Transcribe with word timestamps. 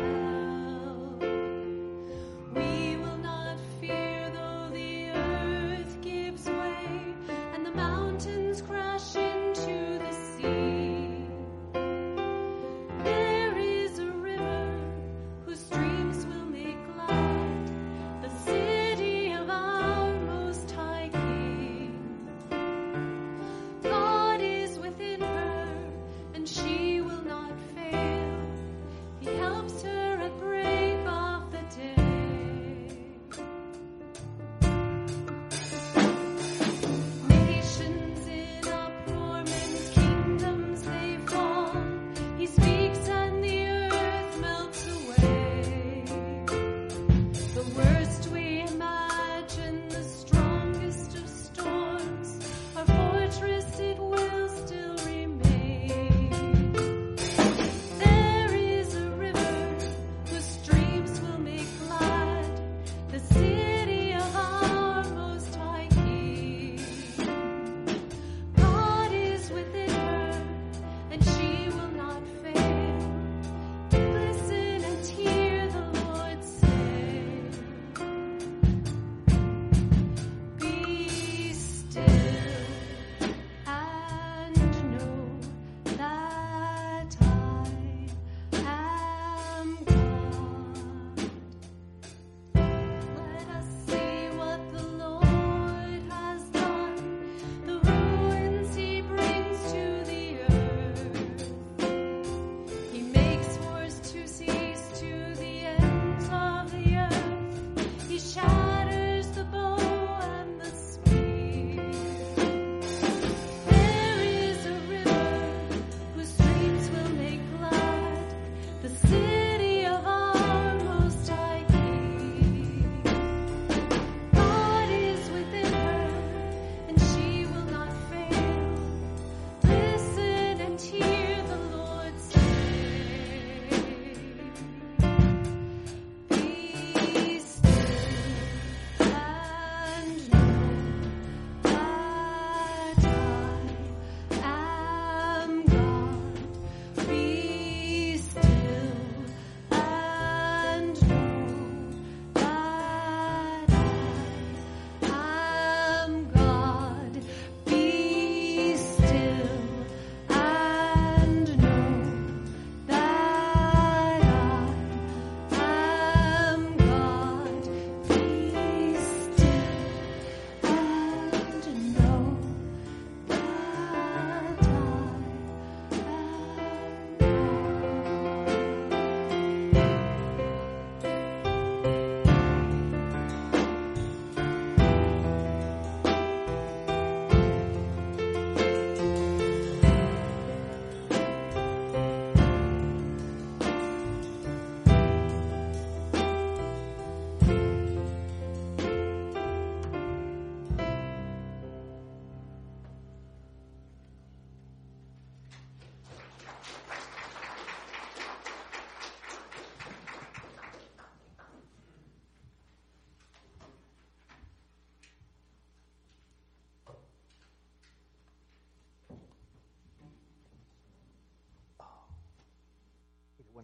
Thank 0.00 0.18
you. 0.18 0.23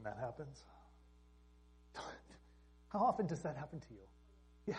When 0.01 0.13
that 0.13 0.21
happens? 0.21 0.63
How 2.89 3.01
often 3.01 3.27
does 3.27 3.41
that 3.41 3.57
happen 3.57 3.81
to 3.81 3.87
you? 3.91 4.01
Yeah. 4.67 4.77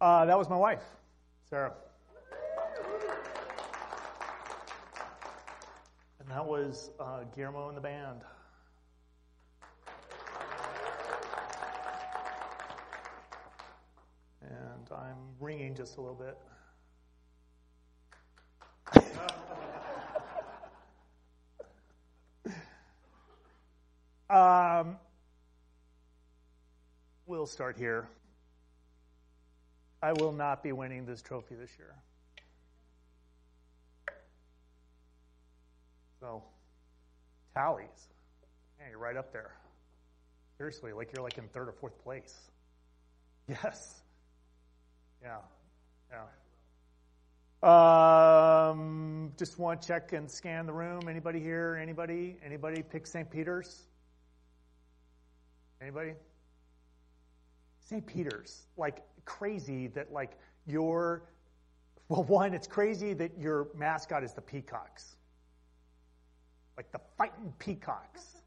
Uh, 0.00 0.24
that 0.26 0.38
was 0.38 0.48
my 0.48 0.56
wife, 0.56 0.82
Sarah. 1.50 1.72
And 6.20 6.28
that 6.30 6.44
was 6.44 6.90
uh, 7.00 7.24
Guillermo 7.34 7.68
and 7.68 7.76
the 7.76 7.80
band. 7.80 8.20
And 14.42 14.88
I'm 14.92 15.16
ringing 15.40 15.74
just 15.74 15.96
a 15.96 16.00
little 16.00 16.14
bit. 16.14 16.38
Um, 24.30 24.98
we'll 27.26 27.37
start 27.48 27.76
here. 27.76 28.08
I 30.02 30.12
will 30.12 30.32
not 30.32 30.62
be 30.62 30.72
winning 30.72 31.06
this 31.06 31.22
trophy 31.22 31.54
this 31.54 31.70
year. 31.78 31.94
So, 36.20 36.42
tallies. 37.54 38.08
Man, 38.78 38.90
you're 38.90 38.98
right 38.98 39.16
up 39.16 39.32
there. 39.32 39.52
Seriously, 40.56 40.92
like 40.92 41.10
you're 41.14 41.22
like 41.22 41.38
in 41.38 41.48
third 41.48 41.68
or 41.68 41.72
fourth 41.72 41.98
place. 42.02 42.36
Yes. 43.48 44.02
Yeah. 45.22 45.38
Yeah. 47.62 48.68
Um, 48.70 49.32
just 49.38 49.58
want 49.58 49.80
to 49.80 49.88
check 49.88 50.12
and 50.12 50.30
scan 50.30 50.66
the 50.66 50.72
room. 50.74 51.08
Anybody 51.08 51.40
here? 51.40 51.78
Anybody? 51.80 52.36
Anybody 52.44 52.82
pick 52.82 53.06
St. 53.06 53.30
Peter's? 53.30 53.86
Anybody? 55.80 56.12
St. 57.88 58.06
Peter's, 58.06 58.66
like 58.76 59.02
crazy 59.24 59.86
that 59.88 60.12
like 60.12 60.38
your 60.66 61.22
well, 62.08 62.24
one, 62.24 62.54
it's 62.54 62.66
crazy 62.66 63.12
that 63.14 63.32
your 63.38 63.68
mascot 63.74 64.24
is 64.24 64.32
the 64.32 64.40
peacocks. 64.40 65.16
Like 66.76 66.90
the 66.92 67.00
fighting 67.16 67.52
peacocks. 67.58 68.36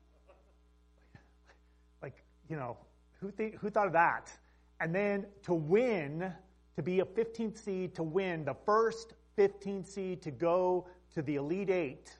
Like, 2.01 2.23
you 2.49 2.55
know, 2.55 2.77
who, 3.19 3.29
th- 3.29 3.53
who 3.61 3.69
thought 3.69 3.85
of 3.85 3.93
that? 3.93 4.31
And 4.79 4.95
then 4.95 5.27
to 5.43 5.53
win, 5.53 6.33
to 6.75 6.81
be 6.81 7.01
a 7.01 7.05
15th 7.05 7.59
seed, 7.59 7.93
to 7.93 8.01
win 8.01 8.43
the 8.43 8.55
first 8.65 9.13
15th 9.37 9.85
seed 9.85 10.23
to 10.23 10.31
go 10.31 10.87
to 11.13 11.21
the 11.21 11.35
Elite 11.35 11.69
Eight 11.69 12.17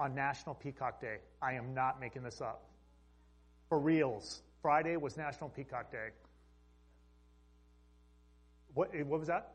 on 0.00 0.16
National 0.16 0.56
Peacock 0.56 1.00
Day. 1.00 1.18
I 1.40 1.52
am 1.52 1.72
not 1.72 2.00
making 2.00 2.24
this 2.24 2.40
up. 2.40 2.64
For 3.68 3.78
reals. 3.78 4.42
Friday 4.60 4.96
was 4.96 5.16
National 5.16 5.48
Peacock 5.48 5.92
Day. 5.92 6.08
What, 8.74 8.94
what 9.06 9.20
was 9.20 9.28
that? 9.28 9.50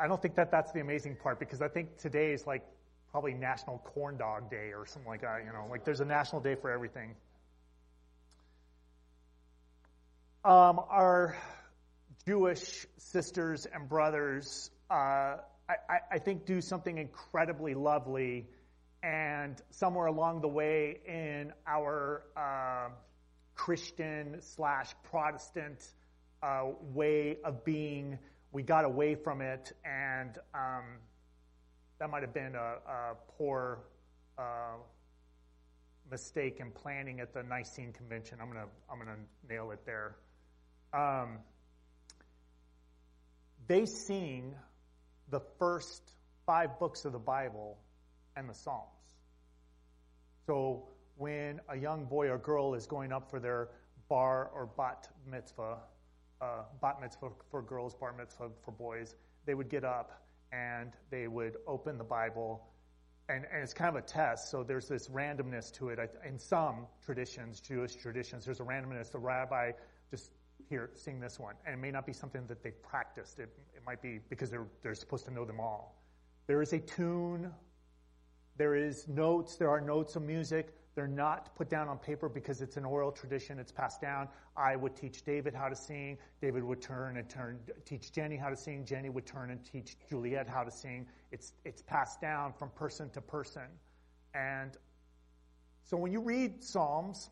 I 0.00 0.06
don't 0.06 0.20
think 0.20 0.36
that 0.36 0.50
that's 0.50 0.72
the 0.72 0.80
amazing 0.80 1.16
part 1.16 1.38
because 1.38 1.60
I 1.60 1.68
think 1.68 1.98
today 1.98 2.32
is 2.32 2.46
like 2.46 2.64
probably 3.10 3.34
National 3.34 3.78
Corn 3.78 4.16
Dog 4.16 4.50
Day 4.50 4.72
or 4.72 4.86
something 4.86 5.08
like 5.08 5.22
that. 5.22 5.44
You 5.44 5.52
know, 5.52 5.66
like 5.70 5.84
there's 5.84 6.00
a 6.00 6.04
national 6.04 6.40
day 6.40 6.54
for 6.54 6.70
everything. 6.70 7.14
Um, 10.44 10.80
our 10.88 11.36
Jewish 12.26 12.86
sisters 12.98 13.66
and 13.66 13.88
brothers, 13.88 14.70
uh, 14.90 15.38
I, 15.68 15.98
I, 16.12 16.18
think, 16.18 16.46
do 16.46 16.60
something 16.60 16.96
incredibly 16.96 17.74
lovely. 17.74 18.46
And 19.02 19.60
somewhere 19.70 20.06
along 20.06 20.40
the 20.40 20.48
way 20.48 21.00
in 21.06 21.52
our 21.66 22.22
uh, 22.36 22.88
Christian 23.58 24.36
slash 24.40 24.94
Protestant 25.10 25.84
uh, 26.42 26.62
way 26.94 27.38
of 27.44 27.64
being, 27.64 28.18
we 28.52 28.62
got 28.62 28.84
away 28.84 29.16
from 29.16 29.42
it, 29.42 29.72
and 29.84 30.38
um, 30.54 30.84
that 31.98 32.08
might 32.08 32.22
have 32.22 32.32
been 32.32 32.54
a, 32.54 32.58
a 32.90 33.14
poor 33.36 33.80
uh, 34.38 34.76
mistake 36.08 36.60
in 36.60 36.70
planning 36.70 37.18
at 37.18 37.34
the 37.34 37.42
Nicene 37.42 37.92
Convention. 37.92 38.38
I'm 38.40 38.46
gonna 38.46 38.66
I'm 38.90 38.98
gonna 38.98 39.16
nail 39.50 39.72
it 39.72 39.84
there. 39.84 40.14
Um, 40.94 41.40
they 43.66 43.84
sing 43.86 44.54
the 45.30 45.40
first 45.58 46.12
five 46.46 46.78
books 46.78 47.04
of 47.04 47.12
the 47.12 47.18
Bible 47.18 47.76
and 48.36 48.48
the 48.48 48.54
Psalms. 48.54 48.86
So 50.46 50.88
when 51.18 51.60
a 51.68 51.76
young 51.76 52.04
boy 52.04 52.28
or 52.28 52.38
girl 52.38 52.74
is 52.74 52.86
going 52.86 53.12
up 53.12 53.28
for 53.28 53.40
their 53.40 53.68
bar 54.08 54.50
or 54.54 54.66
bat 54.76 55.08
mitzvah, 55.30 55.78
uh, 56.40 56.62
bat 56.80 57.00
mitzvah 57.00 57.30
for 57.50 57.60
girls, 57.60 57.94
bar 57.94 58.14
mitzvah 58.16 58.48
for 58.64 58.70
boys, 58.70 59.16
they 59.44 59.54
would 59.54 59.68
get 59.68 59.84
up 59.84 60.22
and 60.52 60.92
they 61.10 61.26
would 61.28 61.56
open 61.66 61.98
the 61.98 62.04
Bible. 62.04 62.62
And, 63.28 63.44
and 63.52 63.62
it's 63.62 63.74
kind 63.74 63.94
of 63.94 64.02
a 64.02 64.06
test, 64.06 64.50
so 64.50 64.62
there's 64.62 64.88
this 64.88 65.08
randomness 65.08 65.70
to 65.74 65.90
it. 65.90 65.98
In 66.26 66.38
some 66.38 66.86
traditions, 67.04 67.60
Jewish 67.60 67.96
traditions, 67.96 68.44
there's 68.46 68.60
a 68.60 68.64
randomness. 68.64 69.12
The 69.12 69.18
rabbi 69.18 69.72
just 70.10 70.30
here, 70.68 70.90
sing 70.94 71.20
this 71.20 71.38
one. 71.38 71.54
And 71.66 71.74
it 71.74 71.78
may 71.78 71.90
not 71.90 72.06
be 72.06 72.12
something 72.12 72.46
that 72.46 72.62
they've 72.62 72.82
practiced. 72.82 73.38
It, 73.38 73.50
it 73.74 73.82
might 73.84 74.00
be 74.00 74.20
because 74.30 74.50
they're, 74.50 74.66
they're 74.82 74.94
supposed 74.94 75.24
to 75.26 75.30
know 75.32 75.44
them 75.44 75.60
all. 75.60 76.00
There 76.46 76.62
is 76.62 76.72
a 76.72 76.78
tune. 76.78 77.50
There 78.56 78.74
is 78.74 79.06
notes. 79.08 79.56
There 79.56 79.70
are 79.70 79.80
notes 79.80 80.16
of 80.16 80.22
music. 80.22 80.74
They're 80.98 81.06
not 81.06 81.54
put 81.54 81.70
down 81.70 81.86
on 81.86 81.96
paper 81.96 82.28
because 82.28 82.60
it's 82.60 82.76
an 82.76 82.84
oral 82.84 83.12
tradition. 83.12 83.60
It's 83.60 83.70
passed 83.70 84.00
down. 84.00 84.26
I 84.56 84.74
would 84.74 84.96
teach 84.96 85.22
David 85.22 85.54
how 85.54 85.68
to 85.68 85.76
sing. 85.76 86.18
David 86.40 86.64
would 86.64 86.82
turn 86.82 87.18
and 87.18 87.28
turn, 87.28 87.60
teach 87.84 88.10
Jenny 88.10 88.34
how 88.36 88.48
to 88.48 88.56
sing. 88.56 88.84
Jenny 88.84 89.08
would 89.08 89.24
turn 89.24 89.52
and 89.52 89.64
teach 89.64 89.94
Juliet 90.10 90.48
how 90.48 90.64
to 90.64 90.72
sing. 90.72 91.06
It's, 91.30 91.52
it's 91.64 91.82
passed 91.82 92.20
down 92.20 92.52
from 92.52 92.70
person 92.70 93.10
to 93.10 93.20
person. 93.20 93.68
And 94.34 94.76
so 95.84 95.96
when 95.96 96.10
you 96.10 96.18
read 96.18 96.64
Psalms, 96.64 97.30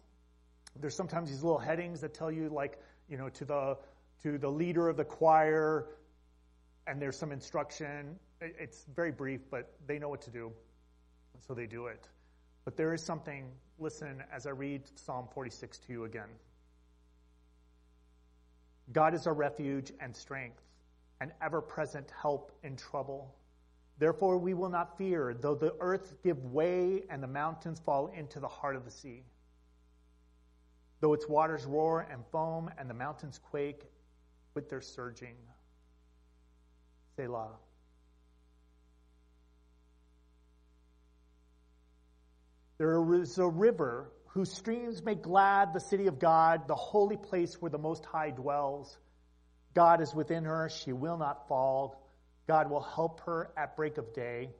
there's 0.79 0.95
sometimes 0.95 1.29
these 1.29 1.43
little 1.43 1.59
headings 1.59 2.03
that 2.03 2.15
tell 2.15 2.31
you 2.31 2.49
like 2.49 2.79
you 3.09 3.17
know, 3.17 3.31
to 3.31 3.45
the 3.45 3.79
to 4.23 4.39
the 4.39 4.49
leader 4.49 4.89
of 4.89 4.97
the 4.97 5.05
choir, 5.05 5.87
and 6.87 7.03
there's 7.03 7.19
some 7.19 7.33
instruction. 7.33 8.15
It's 8.41 8.85
very 8.95 9.11
brief, 9.11 9.41
but 9.51 9.73
they 9.89 9.99
know 9.99 10.09
what 10.09 10.23
to 10.23 10.31
do, 10.31 10.53
so 11.49 11.53
they 11.53 11.67
do 11.67 11.87
it. 11.87 12.07
But 12.67 12.77
there 12.77 12.93
is 12.93 13.03
something. 13.03 13.51
Listen 13.79 14.23
as 14.31 14.47
I 14.47 14.51
read 14.51 14.83
Psalm 14.95 15.29
46 15.33 15.79
to 15.79 15.93
you 15.93 16.05
again. 16.05 16.29
God 18.93 19.15
is 19.15 19.27
our 19.27 19.33
refuge 19.33 19.93
and 20.01 20.15
strength, 20.15 20.63
an 21.23 21.33
ever-present 21.41 22.13
help 22.21 22.53
in 22.63 22.77
trouble. 22.77 23.35
Therefore, 23.99 24.37
we 24.37 24.53
will 24.53 24.69
not 24.69 24.99
fear, 24.99 25.33
though 25.33 25.55
the 25.55 25.75
earth 25.81 26.13
give 26.23 26.45
way 26.45 27.05
and 27.09 27.23
the 27.23 27.27
mountains 27.27 27.81
fall 27.81 28.09
into 28.09 28.39
the 28.39 28.49
heart 28.49 28.77
of 28.77 28.85
the 28.85 28.91
sea 28.91 29.23
though 31.01 31.13
its 31.13 31.29
waters 31.29 31.65
roar 31.65 32.07
and 32.11 32.25
foam 32.33 32.71
and 32.79 32.89
the 32.89 32.95
mountains 32.95 33.39
quake 33.39 33.85
with 34.55 34.69
their 34.69 34.81
surging. 34.81 35.37
Selah. 37.17 37.51
There 42.79 43.15
is 43.15 43.39
a 43.39 43.49
river 43.49 44.13
whose 44.29 44.53
streams 44.53 45.03
make 45.03 45.23
glad 45.23 45.73
the 45.73 45.81
city 45.81 46.09
of 46.09 46.19
God, 46.19 46.69
the 46.69 46.75
holy 46.75 47.17
place 47.17 47.55
where 47.61 47.71
the 47.71 47.79
Most 47.79 48.05
High 48.05 48.31
dwells. 48.31 48.97
God 49.75 50.03
is 50.03 50.15
within 50.15 50.45
her, 50.45 50.69
she 50.69 50.93
will 50.93 51.17
not 51.17 51.49
fall. 51.49 52.03
God 52.47 52.71
will 52.71 52.83
help 52.83 53.21
her 53.23 53.51
at 53.57 53.77
break 53.77 53.99
of 53.99 54.13
day. 54.15 54.51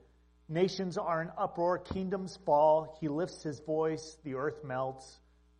Nations 0.49 0.97
are 0.97 1.21
in 1.21 1.29
uproar, 1.37 1.77
kingdoms 1.77 2.37
fall. 2.45 2.97
He 2.99 3.07
lifts 3.07 3.43
his 3.43 3.59
voice, 3.59 4.17
the 4.23 4.35
earth 4.35 4.63
melts. 4.63 5.19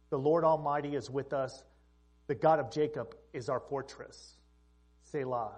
The 0.10 0.18
Lord 0.18 0.44
Almighty 0.44 0.96
is 0.96 1.10
with 1.10 1.34
us. 1.34 1.64
The 2.28 2.36
God 2.36 2.60
of 2.60 2.72
Jacob 2.72 3.16
is 3.34 3.50
our 3.50 3.60
fortress. 3.60 4.34
Selah. 5.12 5.54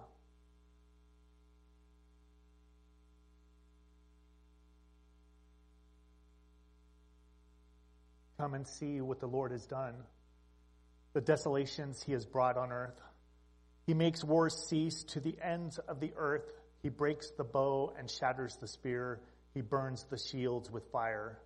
Come 8.39 8.53
and 8.53 8.65
see 8.65 9.01
what 9.01 9.19
the 9.19 9.27
Lord 9.27 9.51
has 9.51 9.65
done, 9.65 9.95
the 11.11 11.19
desolations 11.19 12.01
he 12.01 12.13
has 12.13 12.25
brought 12.25 12.55
on 12.55 12.71
earth. 12.71 12.97
He 13.85 13.93
makes 13.93 14.23
wars 14.23 14.55
cease 14.69 15.03
to 15.09 15.19
the 15.19 15.35
ends 15.43 15.77
of 15.77 15.99
the 15.99 16.13
earth. 16.15 16.49
He 16.81 16.87
breaks 16.87 17.31
the 17.31 17.43
bow 17.43 17.93
and 17.99 18.09
shatters 18.09 18.55
the 18.55 18.67
spear. 18.67 19.19
He 19.53 19.59
burns 19.59 20.05
the 20.09 20.17
shields 20.17 20.71
with 20.71 20.89
fire. 20.89 21.37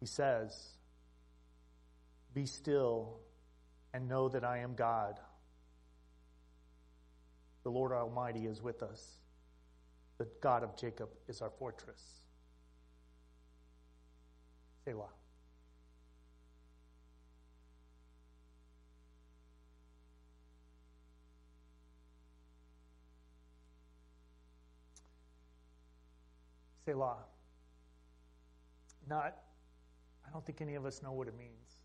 He 0.00 0.06
says, 0.06 0.52
be 2.34 2.46
still 2.46 3.20
and 3.94 4.08
know 4.08 4.28
that 4.28 4.42
I 4.42 4.58
am 4.58 4.74
God. 4.74 5.20
The 7.62 7.70
Lord 7.70 7.92
Almighty 7.92 8.46
is 8.46 8.60
with 8.60 8.82
us. 8.82 9.00
The 10.18 10.26
God 10.42 10.64
of 10.64 10.76
Jacob 10.76 11.10
is 11.28 11.42
our 11.42 11.50
fortress. 11.60 12.02
Selah. 14.84 15.10
Selah. 26.84 27.18
Not, 29.08 29.36
I 30.26 30.30
don't 30.32 30.44
think 30.44 30.60
any 30.60 30.74
of 30.74 30.84
us 30.84 31.02
know 31.02 31.12
what 31.12 31.28
it 31.28 31.36
means 31.36 31.80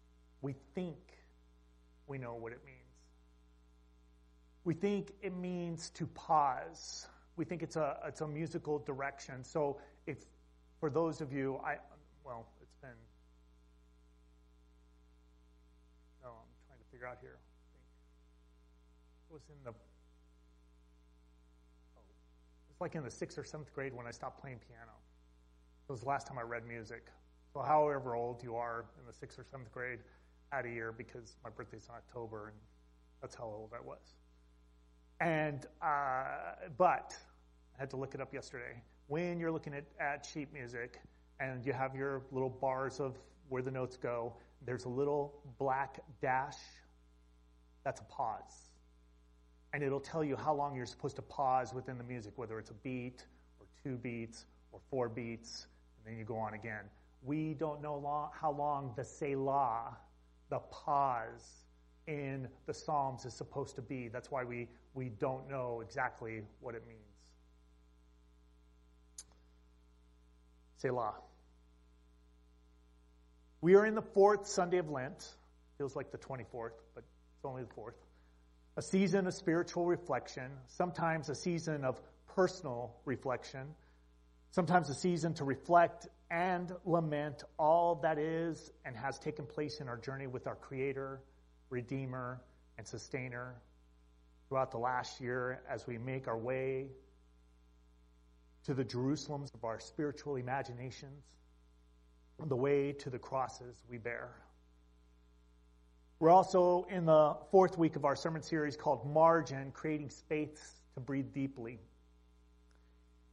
we 0.46 0.54
think 0.76 0.98
we 2.06 2.20
know 2.20 2.36
what 2.36 2.52
it 2.52 2.60
means. 2.64 2.78
We 4.64 4.76
think 4.76 5.12
it 5.24 5.36
means 5.36 5.90
to 5.92 6.06
pause. 6.06 7.08
We 7.36 7.46
think 7.46 7.64
it's 7.64 7.78
a 7.78 7.98
it's 8.06 8.22
a 8.22 8.28
musical 8.28 8.78
direction. 8.78 9.44
So 9.44 9.80
if 10.06 10.18
for 10.80 10.92
those 10.92 11.20
of 11.20 11.34
you, 11.34 11.60
I 11.66 11.78
well, 12.24 12.46
it's 12.62 12.76
been. 12.76 13.00
No, 16.22 16.30
I'm 16.30 16.54
trying 16.68 16.80
to 16.80 16.86
figure 16.92 17.08
out 17.08 17.18
here. 17.22 17.38
it 19.30 19.34
was 19.34 19.42
in 19.50 19.64
the. 19.64 19.74
Like 22.86 22.94
in 22.94 23.04
the 23.04 23.10
sixth 23.10 23.40
or 23.40 23.44
seventh 23.44 23.74
grade 23.74 23.96
when 23.96 24.06
I 24.06 24.12
stopped 24.12 24.40
playing 24.40 24.60
piano. 24.60 24.92
It 25.90 25.92
was 25.92 26.02
the 26.02 26.08
last 26.08 26.28
time 26.28 26.38
I 26.38 26.44
read 26.44 26.68
music. 26.68 27.08
So, 27.52 27.62
however 27.62 28.16
old 28.16 28.44
you 28.44 28.56
are 28.58 28.86
in 29.00 29.08
the 29.08 29.12
sixth 29.12 29.40
or 29.40 29.44
seventh 29.44 29.72
grade, 29.72 29.98
out 30.52 30.68
a 30.68 30.70
year 30.70 30.92
because 30.92 31.36
my 31.44 31.50
birthday's 31.50 31.88
in 31.90 31.96
October, 31.96 32.50
and 32.50 32.58
that's 33.24 33.34
how 33.34 33.46
old 33.46 33.72
I 33.74 33.84
was. 33.84 34.14
And 35.20 35.66
uh, 35.82 36.68
but 36.78 37.18
I 37.76 37.80
had 37.80 37.90
to 37.90 37.96
look 37.96 38.14
it 38.14 38.22
up 38.22 38.32
yesterday. 38.32 38.80
When 39.08 39.40
you're 39.40 39.52
looking 39.52 39.74
at, 39.74 39.86
at 40.00 40.24
sheet 40.24 40.54
music 40.54 41.00
and 41.40 41.66
you 41.66 41.74
have 41.74 41.96
your 41.96 42.22
little 42.32 42.52
bars 42.52 43.00
of 43.00 43.18
where 43.50 43.64
the 43.64 43.72
notes 43.72 43.98
go, 43.98 44.32
there's 44.64 44.86
a 44.86 44.90
little 44.90 45.42
black 45.58 46.02
dash. 46.22 46.60
That's 47.84 48.02
a 48.02 48.06
pause. 48.06 48.65
And 49.76 49.84
it'll 49.84 50.00
tell 50.00 50.24
you 50.24 50.38
how 50.38 50.56
long 50.56 50.74
you're 50.76 50.86
supposed 50.86 51.18
to 51.18 51.22
pause 51.22 51.74
within 51.74 51.98
the 51.98 52.04
music, 52.06 52.32
whether 52.38 52.58
it's 52.60 52.72
a 52.72 52.76
beat 52.76 53.26
or 53.60 53.66
two 53.84 53.98
beats 53.98 54.46
or 54.72 54.80
four 54.90 55.10
beats, 55.10 55.68
and 55.98 56.14
then 56.14 56.18
you 56.18 56.24
go 56.24 56.38
on 56.38 56.54
again 56.54 56.86
we 57.26 57.56
don't 57.56 57.82
know 57.82 57.98
long, 57.98 58.30
how 58.40 58.52
long 58.52 58.94
the 58.96 59.04
Selah, 59.04 59.98
the 60.50 60.60
pause 60.60 61.66
in 62.08 62.48
the 62.68 62.74
Psalms 62.74 63.26
is 63.26 63.34
supposed 63.34 63.76
to 63.76 63.82
be. 63.82 64.08
That's 64.08 64.30
why 64.30 64.44
we, 64.44 64.70
we 64.94 65.10
don't 65.10 65.50
know 65.50 65.82
exactly 65.82 66.44
what 66.62 66.76
it 66.76 66.84
means. 66.88 67.00
Selah. 70.78 71.16
We 73.62 73.76
are 73.76 73.86
in 73.86 73.96
the 73.96 74.04
fourth 74.04 74.48
Sunday 74.48 74.78
of 74.78 74.90
Lent. 74.90 75.28
Feels 75.80 75.96
like 75.96 76.12
the 76.12 76.20
24th, 76.20 76.78
but 76.94 77.04
it's 77.36 77.46
only 77.46 77.64
the 77.64 77.74
fourth. 77.74 77.96
A 78.78 78.82
season 78.82 79.26
of 79.26 79.34
spiritual 79.34 79.86
reflection, 79.86 80.52
sometimes 80.68 81.30
a 81.30 81.36
season 81.36 81.86
of 81.86 82.02
personal 82.36 82.94
reflection, 83.06 83.74
sometimes 84.52 84.90
a 84.90 84.94
season 84.94 85.34
to 85.36 85.46
reflect 85.46 86.10
and 86.30 86.74
lament 86.84 87.44
all 87.58 87.96
that 87.96 88.18
is 88.18 88.72
and 88.84 88.98
has 88.98 89.18
taken 89.18 89.46
place 89.46 89.80
in 89.80 89.88
our 89.88 89.98
journey 89.98 90.28
with 90.28 90.46
our 90.46 90.56
Creator, 90.56 91.22
Redeemer, 91.70 92.42
and 92.78 92.86
Sustainer 92.86 93.56
throughout 94.50 94.72
the 94.72 94.78
last 94.78 95.22
year 95.22 95.62
as 95.70 95.88
we 95.88 95.98
make 95.98 96.28
our 96.28 96.38
way 96.38 96.88
to 98.66 98.74
the 98.74 98.84
Jerusalems 98.84 99.54
of 99.54 99.64
our 99.64 99.80
spiritual 99.80 100.36
imaginations, 100.36 101.24
the 102.46 102.56
way 102.56 102.92
to 102.92 103.10
the 103.10 103.20
crosses 103.20 103.76
we 103.90 103.98
bear. 103.98 104.32
We're 106.20 106.30
also 106.30 106.88
in 106.90 107.06
the 107.06 107.36
fourth 107.52 107.78
week 107.78 107.98
of 107.98 108.06
our 108.06 108.16
sermon 108.16 108.42
series 108.42 108.78
called 108.78 109.06
Margin, 109.06 109.72
Creating 109.72 110.10
Space 110.10 110.80
to 110.94 111.02
Breathe 111.02 111.34
Deeply. 111.34 111.78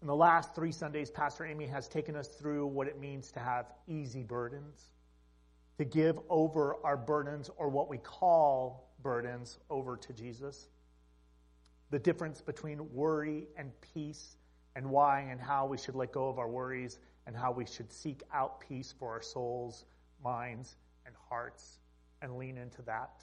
In 0.01 0.09
the 0.09 0.17
last 0.17 0.53
three 0.53 0.73
Sundays, 0.73 1.09
Pastor 1.09 1.47
Amy 1.47 1.67
has 1.67 1.87
taken 1.87 2.17
us 2.17 2.27
through 2.27 2.67
what 2.67 2.89
it 2.89 2.99
means 2.99 3.31
to 3.33 3.41
have 3.41 3.67
easy 3.87 4.25
burdens, 4.25 4.91
to 5.79 5.85
give 5.85 6.19
over 6.29 6.77
our 6.83 6.97
burdens 6.97 7.49
or 7.57 7.69
what 7.69 7.89
we 7.89 7.99
call 7.99 8.91
burdens 9.01 9.61
over 9.71 9.97
to 9.97 10.13
Jesus, 10.13 10.69
the 11.91 12.01
difference 12.01 12.41
between 12.41 12.93
worry 12.93 13.47
and 13.57 13.71
peace, 13.95 14.39
and 14.75 14.91
why 14.91 15.21
and 15.21 15.41
how 15.41 15.67
we 15.67 15.79
should 15.79 15.95
let 15.95 16.11
go 16.11 16.29
of 16.29 16.41
our 16.41 16.49
worries, 16.49 16.99
and 17.29 17.37
how 17.37 17.53
we 17.53 17.65
should 17.65 17.93
seek 17.93 18.25
out 18.35 18.59
peace 18.59 18.93
for 18.99 19.09
our 19.09 19.23
souls, 19.23 19.85
minds, 20.25 20.75
and 21.07 21.15
hearts, 21.29 21.79
and 22.23 22.39
lean 22.39 22.57
into 22.57 22.81
that. 22.83 23.23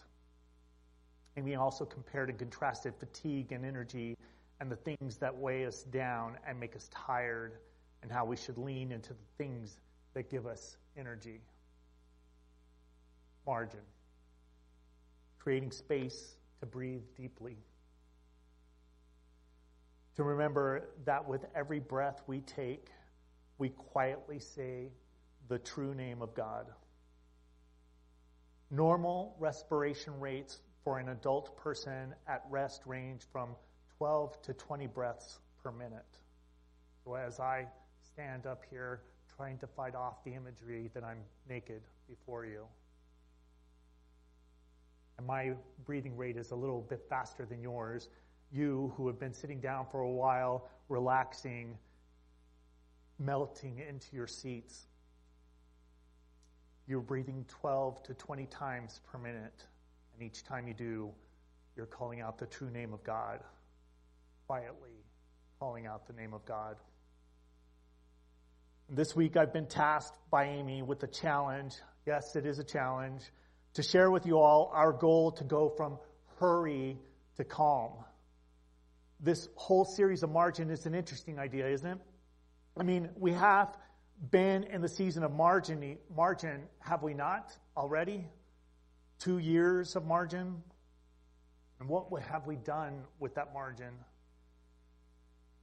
And 1.35 1.45
we 1.45 1.55
also 1.55 1.85
compared 1.85 2.29
and 2.29 2.37
contrasted 2.37 2.93
fatigue 2.99 3.51
and 3.51 3.65
energy 3.65 4.17
and 4.59 4.69
the 4.69 4.75
things 4.75 5.17
that 5.17 5.35
weigh 5.35 5.65
us 5.65 5.83
down 5.83 6.37
and 6.45 6.59
make 6.59 6.75
us 6.75 6.89
tired, 6.91 7.59
and 8.01 8.11
how 8.11 8.25
we 8.25 8.35
should 8.35 8.57
lean 8.57 8.91
into 8.91 9.13
the 9.13 9.25
things 9.37 9.79
that 10.13 10.29
give 10.29 10.45
us 10.45 10.77
energy. 10.97 11.39
Margin. 13.45 13.79
Creating 15.37 15.71
space 15.71 16.35
to 16.59 16.65
breathe 16.65 17.03
deeply. 17.15 17.57
To 20.15 20.23
remember 20.23 20.89
that 21.05 21.25
with 21.25 21.45
every 21.55 21.79
breath 21.79 22.21
we 22.27 22.41
take, 22.41 22.89
we 23.57 23.69
quietly 23.69 24.39
say 24.39 24.89
the 25.47 25.59
true 25.59 25.95
name 25.95 26.21
of 26.21 26.33
God. 26.33 26.67
Normal 28.71 29.35
respiration 29.39 30.19
rates 30.19 30.61
for 30.83 30.99
an 30.99 31.09
adult 31.09 31.57
person 31.57 32.13
at 32.27 32.43
rest 32.49 32.83
range 32.85 33.23
from 33.31 33.55
12 33.97 34.41
to 34.43 34.53
20 34.53 34.87
breaths 34.87 35.39
per 35.63 35.71
minute. 35.71 36.05
So 37.03 37.15
as 37.15 37.39
I 37.39 37.67
stand 38.03 38.45
up 38.45 38.63
here 38.69 39.01
trying 39.35 39.57
to 39.57 39.67
fight 39.67 39.95
off 39.95 40.23
the 40.23 40.33
imagery 40.33 40.91
that 40.93 41.03
I'm 41.03 41.19
naked 41.47 41.81
before 42.07 42.45
you. 42.45 42.65
And 45.17 45.25
my 45.25 45.53
breathing 45.85 46.15
rate 46.17 46.37
is 46.37 46.51
a 46.51 46.55
little 46.55 46.81
bit 46.81 47.05
faster 47.09 47.45
than 47.45 47.61
yours. 47.61 48.09
You 48.51 48.93
who 48.95 49.07
have 49.07 49.19
been 49.19 49.33
sitting 49.33 49.59
down 49.59 49.85
for 49.91 50.01
a 50.01 50.09
while, 50.09 50.69
relaxing, 50.89 51.77
melting 53.17 53.79
into 53.79 54.15
your 54.15 54.27
seats. 54.27 54.87
You're 56.89 57.01
breathing 57.01 57.45
12 57.47 58.03
to 58.03 58.13
20 58.13 58.47
times 58.47 58.99
per 59.09 59.17
minute. 59.17 59.63
And 60.13 60.23
each 60.27 60.43
time 60.43 60.67
you 60.67 60.73
do, 60.73 61.11
you're 61.77 61.85
calling 61.85 62.19
out 62.19 62.37
the 62.37 62.47
true 62.47 62.69
name 62.69 62.93
of 62.93 63.03
God 63.05 63.39
quietly 64.47 64.89
calling 65.59 65.85
out 65.85 66.07
the 66.07 66.13
name 66.13 66.33
of 66.33 66.43
God. 66.43 66.75
This 68.89 69.15
week 69.15 69.37
I've 69.37 69.53
been 69.53 69.67
tasked 69.67 70.17
by 70.31 70.45
Amy 70.45 70.81
with 70.81 71.03
a 71.03 71.07
challenge. 71.07 71.75
Yes, 72.07 72.35
it 72.35 72.47
is 72.47 72.57
a 72.57 72.63
challenge 72.63 73.21
to 73.75 73.83
share 73.83 74.09
with 74.09 74.25
you 74.25 74.39
all 74.39 74.71
our 74.73 74.91
goal 74.91 75.33
to 75.33 75.43
go 75.43 75.69
from 75.69 75.99
hurry 76.39 76.97
to 77.37 77.43
calm. 77.43 77.91
This 79.19 79.47
whole 79.53 79.85
series 79.85 80.23
of 80.23 80.31
margin 80.31 80.71
is 80.71 80.87
an 80.87 80.95
interesting 80.95 81.37
idea, 81.37 81.69
isn't 81.69 81.87
it? 81.87 81.99
I 82.75 82.81
mean, 82.81 83.09
we 83.15 83.33
have 83.33 83.77
been 84.31 84.63
in 84.63 84.81
the 84.81 84.89
season 84.89 85.23
of 85.23 85.31
margin, 85.31 85.97
margin, 86.15 86.63
have 86.79 87.03
we 87.03 87.13
not 87.13 87.55
already? 87.75 88.25
Two 89.19 89.37
years 89.37 89.95
of 89.95 90.05
margin. 90.05 90.61
And 91.79 91.87
what 91.87 92.07
have 92.23 92.45
we 92.45 92.57
done 92.57 93.03
with 93.19 93.35
that 93.35 93.53
margin? 93.53 93.93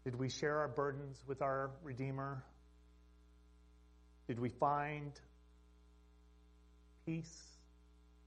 Did 0.04 0.16
we 0.16 0.28
share 0.28 0.58
our 0.60 0.68
burdens 0.68 1.22
with 1.26 1.42
our 1.42 1.70
Redeemer? 1.82 2.42
Did 4.28 4.38
we 4.40 4.48
find 4.48 5.12
peace 7.04 7.44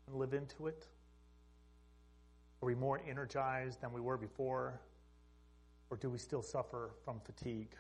and 0.07 0.15
live 0.15 0.33
into 0.33 0.67
it? 0.67 0.85
Are 2.61 2.65
we 2.65 2.75
more 2.75 3.01
energized 3.09 3.81
than 3.81 3.91
we 3.93 4.01
were 4.01 4.17
before? 4.17 4.79
Or 5.89 5.97
do 5.97 6.09
we 6.09 6.17
still 6.17 6.43
suffer 6.43 6.91
from 7.03 7.19
fatigue? 7.21 7.75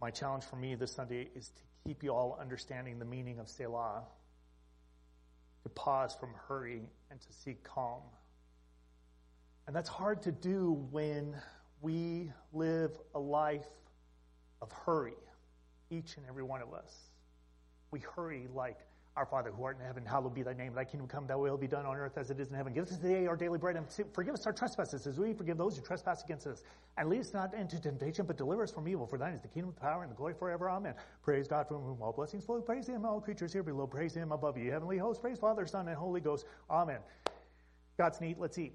My 0.00 0.10
challenge 0.10 0.44
for 0.44 0.56
me 0.56 0.74
this 0.76 0.92
Sunday 0.92 1.28
is 1.34 1.48
to 1.48 1.62
keep 1.84 2.02
you 2.02 2.14
all 2.14 2.38
understanding 2.40 2.98
the 2.98 3.04
meaning 3.04 3.38
of 3.38 3.48
Selah, 3.48 4.02
to 5.62 5.68
pause 5.68 6.14
from 6.18 6.30
hurry 6.48 6.82
and 7.10 7.20
to 7.20 7.32
seek 7.32 7.62
calm. 7.62 8.00
And 9.66 9.76
that's 9.76 9.90
hard 9.90 10.22
to 10.22 10.32
do 10.32 10.86
when 10.90 11.36
we 11.82 12.32
live 12.54 12.92
a 13.14 13.18
life 13.18 13.68
of 14.62 14.72
hurry, 14.72 15.12
each 15.90 16.16
and 16.16 16.24
every 16.26 16.42
one 16.44 16.62
of 16.62 16.72
us. 16.72 16.96
We 17.90 18.00
hurry 18.00 18.48
like 18.54 18.78
our 19.16 19.26
Father 19.26 19.50
who 19.50 19.64
art 19.64 19.76
in 19.78 19.84
heaven, 19.84 20.04
hallowed 20.06 20.34
be 20.34 20.42
thy 20.42 20.52
name. 20.52 20.72
Thy 20.72 20.84
kingdom 20.84 21.08
come, 21.08 21.26
thy 21.26 21.34
will 21.34 21.56
be 21.56 21.66
done 21.66 21.84
on 21.84 21.96
earth 21.96 22.16
as 22.16 22.30
it 22.30 22.38
is 22.38 22.48
in 22.48 22.54
heaven. 22.54 22.72
Give 22.72 22.84
us 22.84 22.96
today 22.96 23.26
our 23.26 23.36
daily 23.36 23.58
bread 23.58 23.76
and 23.76 23.86
forgive 24.14 24.34
us 24.34 24.46
our 24.46 24.52
trespasses 24.52 25.06
as 25.06 25.18
we 25.18 25.32
forgive 25.32 25.58
those 25.58 25.76
who 25.76 25.82
trespass 25.82 26.22
against 26.22 26.46
us. 26.46 26.62
And 26.96 27.08
lead 27.08 27.20
us 27.20 27.34
not 27.34 27.52
into 27.52 27.80
temptation, 27.80 28.24
but 28.24 28.36
deliver 28.36 28.62
us 28.62 28.70
from 28.70 28.86
evil. 28.86 29.06
For 29.06 29.18
thine 29.18 29.32
is 29.32 29.40
the 29.40 29.48
kingdom, 29.48 29.72
the 29.74 29.80
power, 29.80 30.02
and 30.02 30.10
the 30.10 30.16
glory 30.16 30.34
forever. 30.34 30.70
Amen. 30.70 30.94
Praise 31.24 31.48
God 31.48 31.66
from 31.66 31.82
whom 31.82 32.00
all 32.00 32.12
blessings 32.12 32.44
flow. 32.44 32.60
Praise 32.60 32.86
him, 32.86 33.04
all 33.04 33.20
creatures 33.20 33.52
here 33.52 33.64
below. 33.64 33.86
Praise 33.86 34.14
him 34.14 34.30
above 34.30 34.56
you. 34.56 34.70
Heavenly 34.70 34.98
host, 34.98 35.20
praise 35.20 35.38
Father, 35.38 35.66
Son, 35.66 35.88
and 35.88 35.96
Holy 35.96 36.20
Ghost. 36.20 36.46
Amen. 36.70 37.00
God's 37.98 38.20
neat. 38.20 38.38
Let's 38.38 38.58
eat. 38.58 38.74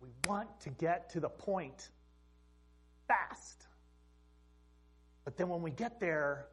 We 0.00 0.08
want 0.26 0.48
to 0.60 0.70
get 0.70 1.10
to 1.10 1.20
the 1.20 1.28
point 1.28 1.90
fast. 3.06 3.66
But 5.24 5.36
then 5.36 5.48
when 5.48 5.60
we 5.60 5.70
get 5.70 6.00
there, 6.00 6.46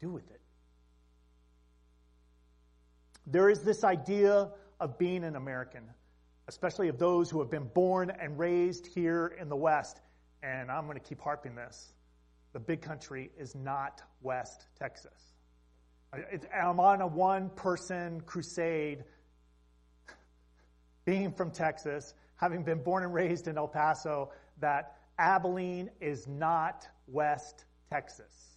do 0.00 0.10
with 0.10 0.30
it? 0.30 0.40
There 3.26 3.50
is 3.50 3.60
this 3.60 3.84
idea 3.84 4.50
of 4.80 4.98
being 4.98 5.24
an 5.24 5.36
American, 5.36 5.82
especially 6.48 6.88
of 6.88 6.98
those 6.98 7.30
who 7.30 7.40
have 7.40 7.50
been 7.50 7.68
born 7.74 8.10
and 8.10 8.38
raised 8.38 8.86
here 8.86 9.26
in 9.40 9.48
the 9.48 9.56
West. 9.56 10.00
And 10.42 10.70
I'm 10.70 10.86
going 10.86 10.98
to 10.98 11.04
keep 11.04 11.20
harping 11.20 11.54
this. 11.54 11.92
The 12.52 12.60
big 12.60 12.80
country 12.80 13.30
is 13.38 13.54
not 13.54 14.02
West 14.22 14.66
Texas. 14.78 15.34
I'm 16.12 16.80
on 16.80 17.02
a 17.02 17.06
one 17.06 17.50
person 17.50 18.22
crusade 18.22 19.04
being 21.04 21.32
from 21.32 21.50
Texas, 21.50 22.14
having 22.36 22.62
been 22.62 22.82
born 22.82 23.02
and 23.04 23.12
raised 23.12 23.48
in 23.48 23.58
El 23.58 23.68
Paso, 23.68 24.30
that 24.60 24.96
Abilene 25.18 25.90
is 26.00 26.26
not 26.26 26.86
West 27.06 27.64
Texas. 27.90 28.47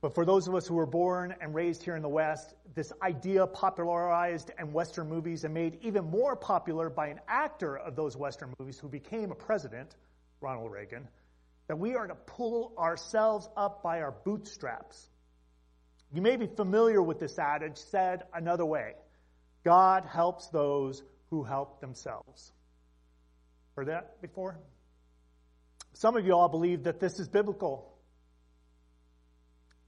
But 0.00 0.14
for 0.14 0.24
those 0.24 0.46
of 0.46 0.54
us 0.54 0.66
who 0.66 0.74
were 0.74 0.86
born 0.86 1.34
and 1.40 1.54
raised 1.54 1.82
here 1.82 1.96
in 1.96 2.02
the 2.02 2.08
West, 2.08 2.54
this 2.74 2.92
idea 3.02 3.46
popularized 3.48 4.52
in 4.58 4.72
Western 4.72 5.08
movies 5.08 5.42
and 5.42 5.52
made 5.52 5.78
even 5.82 6.04
more 6.04 6.36
popular 6.36 6.88
by 6.88 7.08
an 7.08 7.20
actor 7.26 7.76
of 7.76 7.96
those 7.96 8.16
Western 8.16 8.54
movies 8.60 8.78
who 8.78 8.88
became 8.88 9.32
a 9.32 9.34
president, 9.34 9.96
Ronald 10.40 10.70
Reagan, 10.70 11.08
that 11.66 11.78
we 11.78 11.96
are 11.96 12.06
to 12.06 12.14
pull 12.14 12.74
ourselves 12.78 13.48
up 13.56 13.82
by 13.82 14.00
our 14.02 14.12
bootstraps. 14.24 15.08
You 16.12 16.22
may 16.22 16.36
be 16.36 16.46
familiar 16.46 17.02
with 17.02 17.18
this 17.18 17.38
adage 17.38 17.76
said 17.76 18.22
another 18.32 18.64
way 18.64 18.94
God 19.64 20.04
helps 20.04 20.46
those 20.48 21.02
who 21.30 21.42
help 21.42 21.80
themselves. 21.80 22.52
Heard 23.74 23.88
that 23.88 24.22
before? 24.22 24.58
Some 25.92 26.16
of 26.16 26.24
you 26.24 26.34
all 26.34 26.48
believe 26.48 26.84
that 26.84 27.00
this 27.00 27.18
is 27.18 27.28
biblical. 27.28 27.97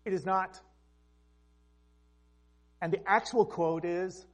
It 0.04 0.12
is 0.12 0.24
not. 0.24 0.60
And 2.80 2.92
the 2.92 3.00
actual 3.08 3.44
quote 3.44 3.84
is 3.84 4.26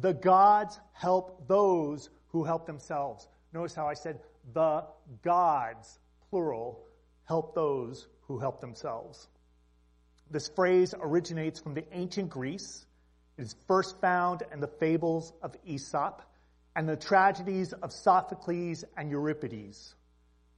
the 0.00 0.12
gods 0.12 0.78
help 0.92 1.48
those 1.48 2.10
who 2.28 2.44
help 2.44 2.66
themselves. 2.66 3.28
Notice 3.52 3.74
how 3.74 3.88
I 3.88 3.94
said 3.94 4.20
the 4.52 4.84
gods, 5.22 5.98
plural, 6.28 6.84
help 7.24 7.54
those 7.54 8.06
who 8.22 8.38
help 8.38 8.60
themselves. 8.60 9.28
This 10.30 10.48
phrase 10.48 10.94
originates 11.00 11.58
from 11.58 11.74
the 11.74 11.84
ancient 11.92 12.30
Greece. 12.30 12.86
It 13.36 13.42
is 13.42 13.56
first 13.66 14.00
found 14.00 14.44
in 14.52 14.60
the 14.60 14.68
fables 14.68 15.32
of 15.42 15.56
Aesop 15.64 16.22
and 16.76 16.88
the 16.88 16.96
tragedies 16.96 17.72
of 17.72 17.92
Sophocles 17.92 18.84
and 18.96 19.10
Euripides. 19.10 19.96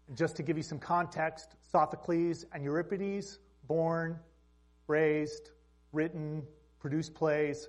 And 0.09 0.17
just 0.17 0.37
to 0.37 0.43
give 0.43 0.59
you 0.59 0.63
some 0.63 0.79
context, 0.79 1.57
Sophocles 1.71 2.45
and 2.53 2.63
Euripides, 2.63 3.39
born, 3.67 4.19
raised, 4.87 5.51
written, 5.93 6.43
produced 6.81 7.15
plays 7.15 7.69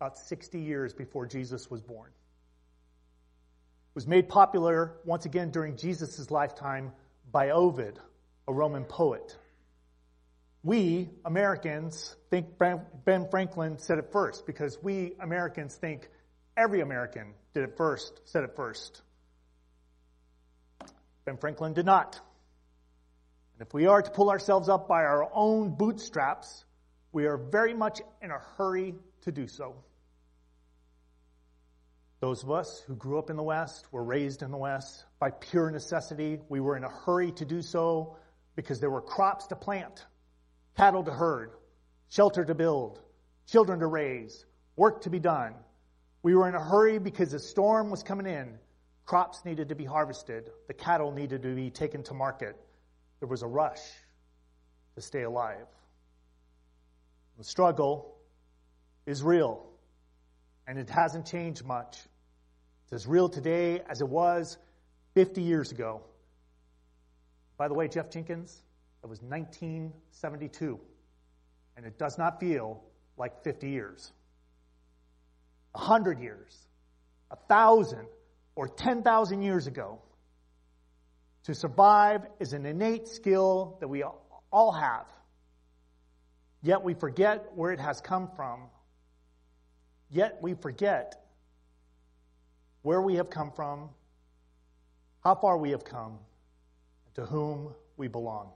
about 0.00 0.16
60 0.16 0.60
years 0.60 0.94
before 0.94 1.26
Jesus 1.26 1.70
was 1.70 1.80
born. 1.80 2.08
It 2.08 3.94
was 3.94 4.06
made 4.06 4.28
popular 4.28 4.92
once 5.04 5.24
again 5.24 5.50
during 5.50 5.76
Jesus' 5.76 6.30
lifetime 6.30 6.92
by 7.30 7.50
Ovid, 7.50 7.98
a 8.46 8.52
Roman 8.52 8.84
poet. 8.84 9.36
We, 10.62 11.10
Americans, 11.24 12.14
think 12.30 12.58
Ben 12.58 13.28
Franklin 13.30 13.78
said 13.78 13.98
it 13.98 14.12
first 14.12 14.46
because 14.46 14.78
we, 14.82 15.14
Americans, 15.20 15.74
think 15.74 16.08
every 16.56 16.80
American 16.80 17.34
did 17.54 17.64
it 17.64 17.76
first, 17.76 18.20
said 18.24 18.44
it 18.44 18.54
first. 18.56 19.02
Ben 21.24 21.36
Franklin 21.36 21.74
did 21.74 21.86
not. 21.86 22.20
And 23.58 23.66
if 23.66 23.74
we 23.74 23.86
are 23.86 24.00
to 24.00 24.10
pull 24.12 24.30
ourselves 24.30 24.68
up 24.68 24.86
by 24.86 25.02
our 25.02 25.28
own 25.34 25.74
bootstraps, 25.74 26.64
we 27.10 27.26
are 27.26 27.36
very 27.36 27.74
much 27.74 28.00
in 28.22 28.30
a 28.30 28.38
hurry 28.56 28.94
to 29.22 29.32
do 29.32 29.48
so. 29.48 29.74
Those 32.20 32.44
of 32.44 32.52
us 32.52 32.80
who 32.86 32.94
grew 32.94 33.18
up 33.18 33.30
in 33.30 33.36
the 33.36 33.42
West, 33.42 33.92
were 33.92 34.04
raised 34.04 34.42
in 34.42 34.52
the 34.52 34.56
West, 34.56 35.04
by 35.18 35.32
pure 35.32 35.72
necessity, 35.72 36.38
we 36.48 36.60
were 36.60 36.76
in 36.76 36.84
a 36.84 36.88
hurry 36.88 37.32
to 37.32 37.44
do 37.44 37.60
so 37.60 38.16
because 38.54 38.78
there 38.78 38.90
were 38.90 39.00
crops 39.00 39.48
to 39.48 39.56
plant, 39.56 40.06
cattle 40.76 41.02
to 41.02 41.12
herd, 41.12 41.50
shelter 42.10 42.44
to 42.44 42.54
build, 42.54 43.00
children 43.48 43.80
to 43.80 43.88
raise, 43.88 44.46
work 44.76 45.00
to 45.00 45.10
be 45.10 45.18
done. 45.18 45.54
We 46.22 46.36
were 46.36 46.48
in 46.48 46.54
a 46.54 46.62
hurry 46.62 46.98
because 46.98 47.32
a 47.32 47.40
storm 47.40 47.90
was 47.90 48.04
coming 48.04 48.26
in. 48.26 48.56
Crops 49.04 49.44
needed 49.44 49.70
to 49.70 49.74
be 49.74 49.84
harvested. 49.84 50.50
The 50.68 50.74
cattle 50.74 51.10
needed 51.10 51.42
to 51.42 51.56
be 51.56 51.70
taken 51.70 52.04
to 52.04 52.14
market. 52.14 52.56
There 53.20 53.28
was 53.28 53.42
a 53.42 53.46
rush 53.46 53.80
to 54.94 55.00
stay 55.00 55.22
alive. 55.22 55.66
The 57.36 57.44
struggle 57.44 58.16
is 59.06 59.22
real, 59.22 59.64
and 60.66 60.78
it 60.78 60.90
hasn't 60.90 61.26
changed 61.26 61.64
much. 61.64 61.98
It's 62.84 62.92
as 62.92 63.06
real 63.06 63.28
today 63.28 63.80
as 63.88 64.00
it 64.00 64.08
was 64.08 64.56
50 65.14 65.42
years 65.42 65.72
ago. 65.72 66.02
By 67.56 67.68
the 67.68 67.74
way, 67.74 67.88
Jeff 67.88 68.10
Jenkins, 68.10 68.62
it 69.02 69.06
was 69.08 69.20
1972, 69.22 70.80
and 71.76 71.86
it 71.86 71.98
does 71.98 72.18
not 72.18 72.40
feel 72.40 72.82
like 73.16 73.42
50 73.42 73.68
years. 73.68 74.12
A 75.74 75.78
hundred 75.78 76.20
years, 76.20 76.56
a 77.30 77.36
thousand, 77.48 78.06
or 78.54 78.68
10,000 78.68 79.42
years 79.42 79.66
ago. 79.66 80.00
To 81.44 81.54
survive 81.54 82.26
is 82.40 82.52
an 82.52 82.66
innate 82.66 83.08
skill 83.08 83.78
that 83.80 83.88
we 83.88 84.04
all 84.52 84.72
have. 84.72 85.06
Yet 86.62 86.82
we 86.82 86.94
forget 86.94 87.52
where 87.54 87.72
it 87.72 87.80
has 87.80 88.00
come 88.00 88.28
from. 88.36 88.64
Yet 90.10 90.38
we 90.42 90.54
forget 90.54 91.24
where 92.82 93.00
we 93.00 93.16
have 93.16 93.30
come 93.30 93.52
from, 93.52 93.90
how 95.22 95.34
far 95.34 95.58
we 95.58 95.70
have 95.70 95.84
come, 95.84 96.18
and 97.06 97.14
to 97.14 97.26
whom 97.26 97.74
we 97.96 98.08
belong. 98.08 98.50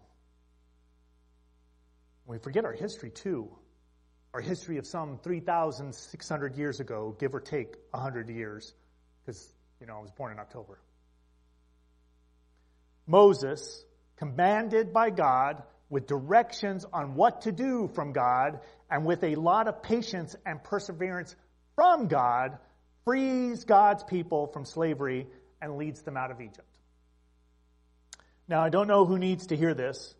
We 2.26 2.38
forget 2.38 2.64
our 2.64 2.72
history 2.72 3.10
too. 3.10 3.48
Our 4.32 4.40
history 4.40 4.78
of 4.78 4.86
some 4.86 5.18
3,600 5.18 6.56
years 6.56 6.80
ago, 6.80 7.14
give 7.18 7.34
or 7.34 7.40
take 7.40 7.76
100 7.90 8.30
years, 8.30 8.74
because, 9.20 9.52
you 9.78 9.86
know, 9.86 9.98
I 9.98 10.00
was 10.00 10.10
born 10.10 10.32
in 10.32 10.38
October. 10.38 10.78
Moses, 13.12 13.84
commanded 14.16 14.94
by 14.94 15.10
God, 15.10 15.62
with 15.90 16.06
directions 16.06 16.86
on 16.94 17.14
what 17.14 17.42
to 17.42 17.52
do 17.52 17.90
from 17.94 18.14
God 18.14 18.60
and 18.90 19.04
with 19.04 19.22
a 19.22 19.34
lot 19.34 19.68
of 19.68 19.82
patience 19.82 20.34
and 20.46 20.64
perseverance 20.64 21.36
from 21.76 22.08
God, 22.08 22.56
frees 23.04 23.64
God's 23.64 24.02
people 24.02 24.46
from 24.46 24.64
slavery 24.64 25.26
and 25.60 25.76
leads 25.76 26.00
them 26.00 26.16
out 26.16 26.30
of 26.30 26.40
Egypt. 26.40 26.78
Now, 28.48 28.62
I 28.62 28.70
don't 28.70 28.88
know 28.88 29.04
who 29.04 29.18
needs 29.18 29.48
to 29.48 29.56
hear 29.56 29.74
this, 29.74 30.14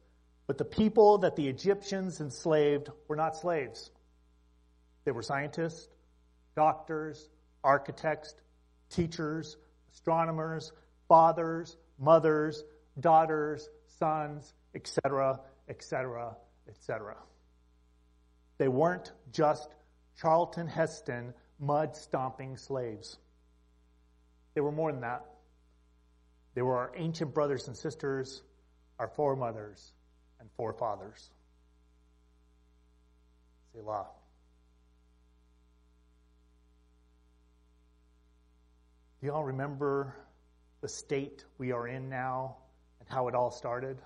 but 0.46 0.58
the 0.58 0.66
people 0.66 1.18
that 1.18 1.34
the 1.34 1.48
Egyptians 1.48 2.20
enslaved 2.20 2.90
were 3.08 3.16
not 3.16 3.38
slaves. 3.38 3.90
They 5.06 5.12
were 5.12 5.22
scientists, 5.22 5.88
doctors, 6.54 7.26
architects, 7.64 8.34
teachers, 8.90 9.56
astronomers, 9.94 10.72
fathers, 11.08 11.74
mothers, 11.98 12.62
daughters, 12.98 13.68
sons, 13.98 14.54
etc., 14.74 15.40
etc., 15.68 16.36
etc. 16.68 17.16
They 18.58 18.68
weren't 18.68 19.12
just 19.32 19.68
Charlton 20.20 20.66
Heston 20.66 21.34
mud 21.58 21.96
stomping 21.96 22.56
slaves. 22.56 23.18
They 24.54 24.60
were 24.60 24.72
more 24.72 24.92
than 24.92 25.02
that. 25.02 25.24
They 26.54 26.62
were 26.62 26.76
our 26.76 26.92
ancient 26.96 27.32
brothers 27.32 27.68
and 27.68 27.76
sisters, 27.76 28.42
our 28.98 29.08
foremothers 29.08 29.92
and 30.38 30.50
forefathers. 30.56 31.30
Selah. 33.72 34.06
Do 39.20 39.26
you 39.26 39.32
all 39.32 39.44
remember 39.44 40.14
the 40.80 40.88
state 40.88 41.44
we 41.56 41.72
are 41.72 41.86
in 41.86 42.08
now 42.10 42.56
and 43.02 43.10
how 43.10 43.28
it 43.28 43.34
all 43.34 43.50
started? 43.50 43.98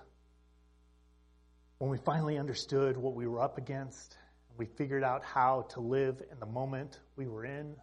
when 1.77 1.91
we 1.91 1.97
finally 1.97 2.37
understood 2.37 2.97
what 2.97 3.13
we 3.13 3.27
were 3.27 3.39
up 3.39 3.57
against, 3.57 4.17
we 4.57 4.65
figured 4.65 5.03
out 5.03 5.23
how 5.23 5.67
to 5.69 5.79
live 5.79 6.21
in 6.31 6.39
the 6.39 6.45
moment 6.45 6.99
we 7.15 7.27
were 7.27 7.45
in. 7.45 7.75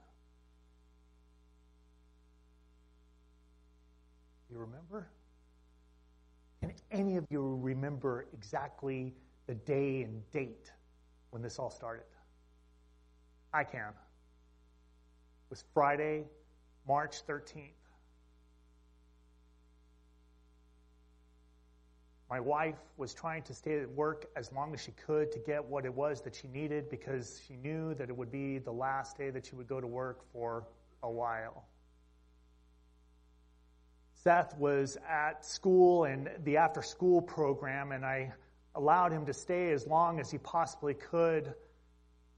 You 4.51 4.59
remember? 4.59 5.09
Can 6.61 6.73
any 6.91 7.17
of 7.17 7.25
you 7.31 7.59
remember 7.63 8.27
exactly 8.33 9.15
the 9.47 9.55
day 9.55 10.03
and 10.03 10.29
date 10.33 10.73
when 11.31 11.43
this 11.43 11.59
all 11.59 11.71
started? 11.71 12.07
I 13.53 13.63
can. 13.63 13.91
It 13.91 15.51
was 15.51 15.65
Friday, 15.73 16.25
March 16.89 17.25
13th. 17.27 17.84
My 22.31 22.41
wife 22.41 22.79
was 22.97 23.13
trying 23.13 23.43
to 23.45 23.55
stay 23.55 23.81
at 23.81 23.91
work 23.91 24.27
as 24.35 24.51
long 24.53 24.73
as 24.73 24.81
she 24.81 24.93
could 24.93 25.31
to 25.33 25.39
get 25.39 25.65
what 25.65 25.85
it 25.85 25.95
was 25.95 26.23
that 26.23 26.35
she 26.35 26.49
needed 26.49 26.89
because 26.89 27.41
she 27.47 27.55
knew 27.57 27.95
that 27.95 28.09
it 28.09 28.17
would 28.17 28.33
be 28.33 28.59
the 28.59 28.73
last 28.73 29.19
day 29.19 29.31
that 29.31 29.47
she 29.47 29.55
would 29.55 29.69
go 29.69 29.81
to 29.81 29.87
work 29.87 30.21
for 30.33 30.67
a 31.03 31.11
while. 31.11 31.67
Seth 34.23 34.57
was 34.57 34.97
at 35.07 35.45
school 35.45 36.05
and 36.05 36.31
the 36.45 36.57
after 36.57 36.81
school 36.81 37.21
program, 37.21 37.93
and 37.93 38.07
I 38.07 38.33
allowed 38.75 39.13
him 39.13 39.27
to 39.27 39.35
stay 39.35 39.71
as 39.73 39.87
long 39.87 40.19
as 40.19 40.31
he 40.31 40.39
possibly 40.39 40.95
could 40.95 41.53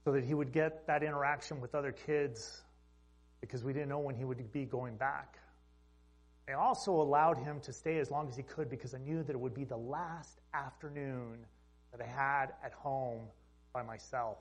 so 0.03 0.11
that 0.11 0.25
he 0.25 0.33
would 0.33 0.51
get 0.51 0.85
that 0.87 1.01
interaction 1.01 1.61
with 1.61 1.75
other 1.75 1.93
kids 1.93 2.61
because 3.39 3.63
we 3.63 3.71
didn't 3.71 3.89
know 3.89 3.99
when 3.99 4.15
he 4.15 4.25
would 4.25 4.51
be 4.51 4.65
going 4.65 4.97
back. 4.97 5.37
I 6.49 6.53
also 6.53 6.93
allowed 6.93 7.37
him 7.37 7.59
to 7.61 7.73
stay 7.73 7.97
as 7.99 8.09
long 8.09 8.29
as 8.29 8.37
he 8.37 8.43
could 8.43 8.69
because 8.69 8.93
I 8.93 8.99
knew 8.99 9.21
that 9.23 9.33
it 9.33 9.39
would 9.39 9.53
be 9.53 9.65
the 9.65 9.77
last 9.77 10.39
afternoon 10.53 11.45
that 11.91 12.01
I 12.01 12.07
had 12.07 12.53
at 12.63 12.71
home 12.71 13.23
by 13.73 13.83
myself. 13.83 14.37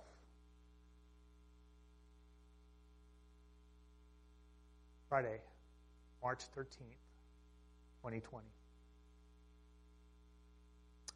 Friday, 5.08 5.38
March 6.22 6.42
13th, 6.56 6.98
2020. 8.02 8.46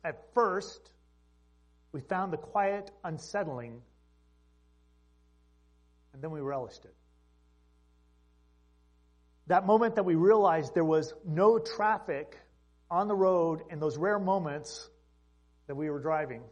At 0.02 0.32
first, 0.34 0.92
we 1.92 2.00
found 2.00 2.32
the 2.32 2.36
quiet 2.36 2.90
unsettling, 3.04 3.82
and 6.12 6.22
then 6.22 6.30
we 6.30 6.40
relished 6.40 6.84
it. 6.84 6.94
That 9.50 9.66
moment 9.66 9.96
that 9.96 10.04
we 10.04 10.14
realized 10.14 10.74
there 10.74 10.84
was 10.84 11.12
no 11.26 11.58
traffic 11.58 12.38
on 12.88 13.08
the 13.08 13.16
road 13.16 13.62
in 13.68 13.80
those 13.80 13.98
rare 13.98 14.20
moments 14.20 14.88
that 15.66 15.74
we 15.74 15.90
were 15.90 15.98
driving. 15.98 16.40
It 16.40 16.46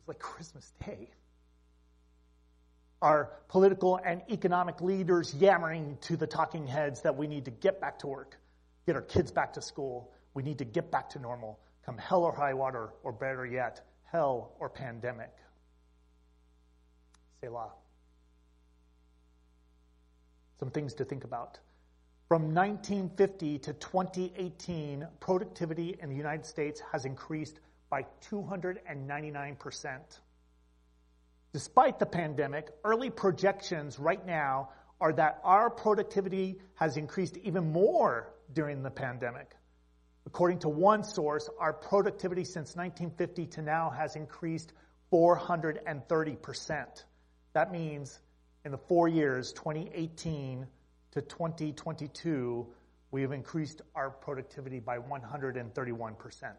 was 0.00 0.08
like 0.08 0.18
Christmas 0.18 0.70
Day. 0.84 1.08
Our 3.00 3.30
political 3.48 3.98
and 4.04 4.20
economic 4.30 4.82
leaders 4.82 5.34
yammering 5.34 5.96
to 6.02 6.18
the 6.18 6.26
talking 6.26 6.66
heads 6.66 7.00
that 7.02 7.16
we 7.16 7.26
need 7.26 7.46
to 7.46 7.50
get 7.50 7.80
back 7.80 7.98
to 8.00 8.06
work, 8.06 8.38
get 8.84 8.96
our 8.96 9.02
kids 9.02 9.32
back 9.32 9.54
to 9.54 9.62
school, 9.62 10.12
we 10.34 10.42
need 10.42 10.58
to 10.58 10.66
get 10.66 10.90
back 10.90 11.08
to 11.10 11.20
normal, 11.20 11.58
come 11.86 11.96
hell 11.96 12.24
or 12.24 12.34
high 12.34 12.52
water, 12.52 12.90
or 13.02 13.12
better 13.12 13.46
yet, 13.46 13.80
hell 14.04 14.52
or 14.60 14.68
pandemic. 14.68 15.32
Selah 17.40 17.72
some 20.62 20.70
things 20.70 20.94
to 20.94 21.04
think 21.04 21.24
about. 21.24 21.58
From 22.28 22.54
1950 22.54 23.58
to 23.58 23.72
2018, 23.72 25.08
productivity 25.18 25.96
in 26.00 26.08
the 26.08 26.14
United 26.14 26.46
States 26.46 26.80
has 26.92 27.04
increased 27.04 27.58
by 27.90 28.06
299%. 28.30 29.98
Despite 31.52 31.98
the 31.98 32.06
pandemic, 32.06 32.70
early 32.84 33.10
projections 33.10 33.98
right 33.98 34.24
now 34.24 34.68
are 35.00 35.12
that 35.14 35.40
our 35.42 35.68
productivity 35.68 36.60
has 36.76 36.96
increased 36.96 37.38
even 37.38 37.72
more 37.72 38.32
during 38.52 38.84
the 38.84 38.90
pandemic. 38.92 39.56
According 40.26 40.60
to 40.60 40.68
one 40.68 41.02
source, 41.02 41.50
our 41.58 41.72
productivity 41.72 42.44
since 42.44 42.76
1950 42.76 43.46
to 43.46 43.62
now 43.62 43.90
has 43.90 44.14
increased 44.14 44.72
430%. 45.12 47.04
That 47.52 47.72
means 47.72 48.20
in 48.64 48.70
the 48.70 48.78
four 48.78 49.08
years, 49.08 49.52
2018 49.52 50.66
to 51.12 51.20
2022, 51.20 52.66
we 53.10 53.22
have 53.22 53.32
increased 53.32 53.82
our 53.94 54.10
productivity 54.10 54.80
by 54.80 54.98
131%. 54.98 56.52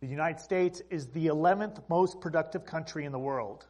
The 0.00 0.06
United 0.06 0.40
States 0.40 0.82
is 0.90 1.06
the 1.08 1.26
11th 1.26 1.82
most 1.88 2.20
productive 2.20 2.64
country 2.64 3.06
in 3.06 3.12
the 3.12 3.18
world, 3.18 3.66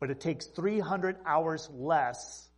but 0.00 0.10
it 0.10 0.20
takes 0.20 0.46
300 0.46 1.16
hours 1.26 1.68
less 1.72 2.48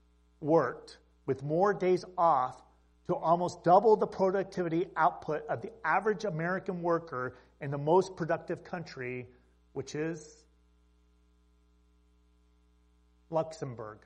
worked 0.40 0.99
with 1.27 1.42
more 1.42 1.75
days 1.75 2.05
off 2.16 2.62
to 3.09 3.16
almost 3.16 3.64
double 3.64 3.96
the 3.96 4.07
productivity 4.07 4.87
output 4.96 5.44
of 5.49 5.61
the 5.61 5.73
average 5.85 6.25
American 6.25 6.81
worker 6.81 7.37
in 7.61 7.70
the 7.70 7.79
most 7.79 8.16
productive 8.16 8.62
country, 8.62 9.27
which 9.73 9.94
is 9.94 10.39
Luxembourg. 13.30 13.98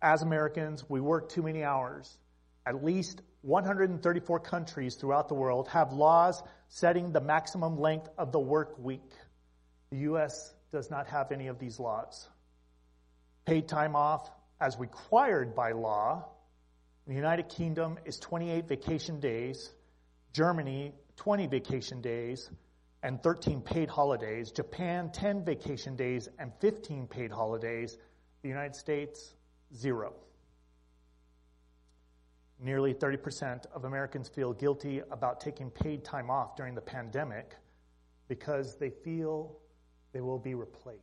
As 0.00 0.22
Americans, 0.22 0.84
we 0.88 1.00
work 1.00 1.30
too 1.30 1.42
many 1.42 1.64
hours. 1.64 2.16
At 2.66 2.84
least 2.84 3.22
134 3.42 4.40
countries 4.40 4.94
throughout 4.96 5.28
the 5.28 5.34
world 5.34 5.68
have 5.68 5.92
laws 5.92 6.42
setting 6.68 7.12
the 7.12 7.20
maximum 7.20 7.78
length 7.78 8.08
of 8.18 8.30
the 8.30 8.38
work 8.38 8.78
week. 8.78 9.10
The 9.90 9.98
U.S. 9.98 10.52
does 10.70 10.90
not 10.90 11.06
have 11.08 11.32
any 11.32 11.46
of 11.46 11.58
these 11.58 11.80
laws. 11.80 12.28
Paid 13.46 13.68
time 13.68 13.96
off, 13.96 14.30
as 14.60 14.78
required 14.78 15.54
by 15.54 15.72
law, 15.72 16.26
the 17.06 17.14
United 17.14 17.48
Kingdom 17.48 17.98
is 18.04 18.18
28 18.18 18.68
vacation 18.68 19.18
days, 19.20 19.72
Germany, 20.32 20.92
20 21.16 21.46
vacation 21.46 22.02
days, 22.02 22.50
and 23.02 23.22
13 23.22 23.60
paid 23.60 23.88
holidays, 23.88 24.50
Japan 24.50 25.10
10 25.12 25.44
vacation 25.44 25.96
days 25.96 26.28
and 26.38 26.52
15 26.60 27.06
paid 27.06 27.30
holidays, 27.30 27.96
the 28.42 28.48
United 28.48 28.74
States 28.74 29.34
zero. 29.74 30.14
Nearly 32.60 32.92
30% 32.92 33.66
of 33.72 33.84
Americans 33.84 34.28
feel 34.28 34.52
guilty 34.52 35.00
about 35.12 35.40
taking 35.40 35.70
paid 35.70 36.04
time 36.04 36.28
off 36.28 36.56
during 36.56 36.74
the 36.74 36.80
pandemic 36.80 37.54
because 38.26 38.76
they 38.76 38.90
feel 38.90 39.56
they 40.12 40.20
will 40.20 40.38
be 40.38 40.54
replaced. 40.54 41.02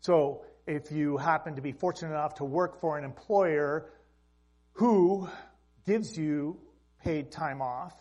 So, 0.00 0.44
if 0.66 0.90
you 0.90 1.18
happen 1.18 1.56
to 1.56 1.60
be 1.60 1.72
fortunate 1.72 2.12
enough 2.12 2.36
to 2.36 2.44
work 2.44 2.80
for 2.80 2.96
an 2.96 3.04
employer 3.04 3.90
who 4.72 5.28
gives 5.84 6.16
you 6.16 6.58
paid 7.02 7.30
time 7.30 7.60
off, 7.60 7.94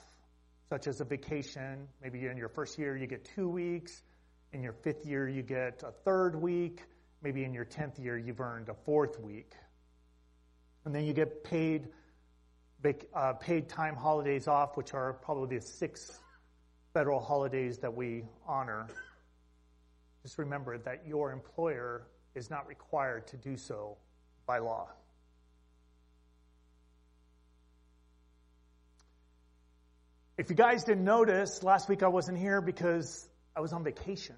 such 0.69 0.87
as 0.87 1.01
a 1.01 1.05
vacation. 1.05 1.87
Maybe 2.01 2.25
in 2.27 2.37
your 2.37 2.49
first 2.49 2.77
year, 2.77 2.95
you 2.95 3.07
get 3.07 3.25
two 3.35 3.49
weeks. 3.49 4.03
In 4.53 4.61
your 4.61 4.73
fifth 4.73 5.05
year, 5.05 5.27
you 5.27 5.41
get 5.41 5.83
a 5.83 5.91
third 5.91 6.35
week. 6.35 6.83
Maybe 7.21 7.43
in 7.43 7.53
your 7.53 7.65
10th 7.65 8.01
year, 8.01 8.17
you've 8.17 8.39
earned 8.39 8.69
a 8.69 8.75
fourth 8.85 9.19
week. 9.19 9.51
And 10.85 10.95
then 10.95 11.05
you 11.05 11.13
get 11.13 11.43
paid, 11.43 11.89
uh, 13.13 13.33
paid 13.33 13.67
time 13.67 13.95
holidays 13.95 14.47
off, 14.47 14.77
which 14.77 14.93
are 14.93 15.13
probably 15.13 15.57
the 15.57 15.65
six 15.65 16.19
federal 16.93 17.19
holidays 17.19 17.79
that 17.79 17.93
we 17.93 18.23
honor. 18.47 18.87
Just 20.23 20.37
remember 20.37 20.77
that 20.77 21.05
your 21.07 21.31
employer 21.31 22.07
is 22.35 22.49
not 22.49 22.67
required 22.67 23.27
to 23.27 23.37
do 23.37 23.57
so 23.57 23.97
by 24.45 24.59
law. 24.59 24.89
If 30.39 30.49
you 30.49 30.55
guys 30.55 30.85
didn't 30.85 31.03
notice, 31.03 31.63
last 31.63 31.89
week 31.89 32.01
I 32.01 32.07
wasn't 32.07 32.37
here 32.37 32.61
because 32.61 33.27
I 33.57 33.59
was 33.59 33.73
on 33.73 33.83
vacation. 33.83 34.37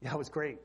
Yeah, 0.00 0.12
it 0.12 0.18
was 0.18 0.28
great. 0.28 0.58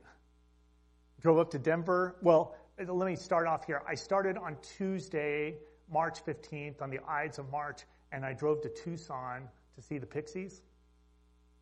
Drove 1.19 1.39
up 1.39 1.49
to 1.53 1.57
Denver. 1.57 2.15
Well, 2.21 2.55
let 2.77 3.07
me 3.07 3.15
start 3.15 3.47
off 3.47 3.65
here. 3.65 3.81
I 3.89 3.95
started 3.95 4.37
on 4.37 4.55
Tuesday, 4.77 5.55
March 5.91 6.23
15th, 6.27 6.79
on 6.83 6.91
the 6.91 6.99
Ides 7.07 7.39
of 7.39 7.49
March, 7.49 7.81
and 8.11 8.23
I 8.23 8.33
drove 8.33 8.61
to 8.61 8.69
Tucson 8.69 9.49
to 9.75 9.81
see 9.81 9.97
the 9.97 10.05
Pixies. 10.05 10.61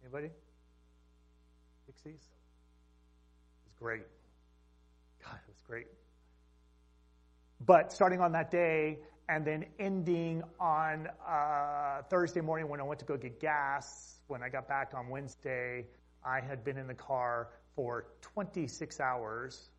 Anybody? 0.03 0.29
Pixies? 1.85 2.15
It 2.15 3.63
was 3.63 3.75
great. 3.79 4.03
God, 5.23 5.35
it 5.35 5.51
was 5.51 5.61
great. 5.65 5.87
But 7.65 7.93
starting 7.93 8.19
on 8.19 8.33
that 8.33 8.51
day, 8.51 8.99
and 9.29 9.45
then 9.45 9.65
ending 9.79 10.41
on 10.59 11.07
uh, 11.27 12.01
Thursday 12.09 12.41
morning 12.41 12.69
when 12.69 12.79
I 12.79 12.83
went 12.83 12.99
to 12.99 13.05
go 13.05 13.17
get 13.17 13.39
gas. 13.39 14.21
When 14.27 14.41
I 14.41 14.49
got 14.49 14.67
back 14.67 14.93
on 14.95 15.09
Wednesday, 15.09 15.85
I 16.25 16.39
had 16.39 16.63
been 16.63 16.77
in 16.77 16.87
the 16.87 16.93
car 16.93 17.49
for 17.75 18.07
26 18.21 18.99
hours. 18.99 19.69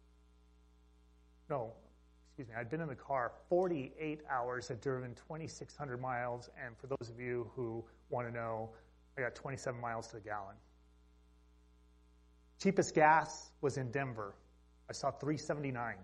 No, 1.49 1.73
excuse 2.27 2.49
me, 2.49 2.55
I'd 2.61 2.71
been 2.71 2.81
in 2.81 2.89
the 2.89 2.95
car 2.95 3.33
48 3.49 4.21
hours, 4.31 4.69
had 4.69 4.81
driven 4.81 5.15
2,600 5.15 6.01
miles, 6.01 6.51
and 6.65 6.77
for 6.77 6.87
those 6.87 7.11
of 7.11 7.19
you 7.19 7.51
who 7.55 7.85
want 8.11 8.29
to 8.29 8.33
know, 8.33 8.71
I 9.17 9.23
got 9.23 9.35
27 9.35 9.81
miles 9.81 10.09
to 10.09 10.17
the 10.17 10.21
gallon. 10.21 10.55
Cheapest 12.63 12.95
gas 12.95 13.51
was 13.61 13.77
in 13.77 13.91
Denver. 13.91 14.35
I 14.89 14.93
saw 14.93 15.11
379. 15.11 15.95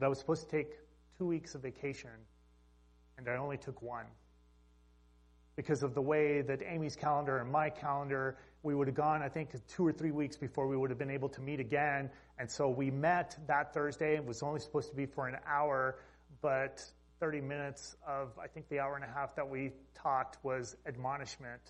But 0.00 0.06
I 0.06 0.08
was 0.08 0.18
supposed 0.18 0.48
to 0.48 0.50
take 0.50 0.78
two 1.18 1.26
weeks 1.26 1.54
of 1.54 1.60
vacation, 1.60 2.10
and 3.18 3.28
I 3.28 3.36
only 3.36 3.58
took 3.58 3.82
one. 3.82 4.06
Because 5.56 5.82
of 5.82 5.92
the 5.92 6.00
way 6.00 6.40
that 6.40 6.62
Amy's 6.66 6.96
calendar 6.96 7.36
and 7.36 7.52
my 7.52 7.68
calendar, 7.68 8.38
we 8.62 8.74
would 8.74 8.86
have 8.86 8.96
gone, 8.96 9.22
I 9.22 9.28
think, 9.28 9.50
two 9.68 9.86
or 9.86 9.92
three 9.92 10.10
weeks 10.10 10.38
before 10.38 10.66
we 10.68 10.76
would 10.76 10.88
have 10.88 10.98
been 10.98 11.10
able 11.10 11.28
to 11.28 11.42
meet 11.42 11.60
again. 11.60 12.08
And 12.38 12.50
so 12.50 12.70
we 12.70 12.90
met 12.90 13.36
that 13.46 13.74
Thursday. 13.74 14.14
It 14.14 14.24
was 14.24 14.42
only 14.42 14.60
supposed 14.60 14.88
to 14.88 14.96
be 14.96 15.04
for 15.04 15.28
an 15.28 15.36
hour, 15.46 15.96
but 16.40 16.82
30 17.18 17.42
minutes 17.42 17.94
of, 18.08 18.30
I 18.42 18.46
think, 18.46 18.70
the 18.70 18.80
hour 18.80 18.94
and 18.94 19.04
a 19.04 19.08
half 19.08 19.36
that 19.36 19.50
we 19.50 19.72
talked 19.94 20.42
was 20.42 20.76
admonishment 20.86 21.60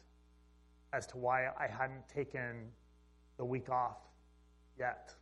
as 0.92 1.04
to 1.08 1.16
why 1.16 1.48
I 1.58 1.66
hadn't 1.66 2.08
taken 2.08 2.70
the 3.38 3.44
week 3.44 3.70
off 3.70 3.98
yet. 4.78 5.12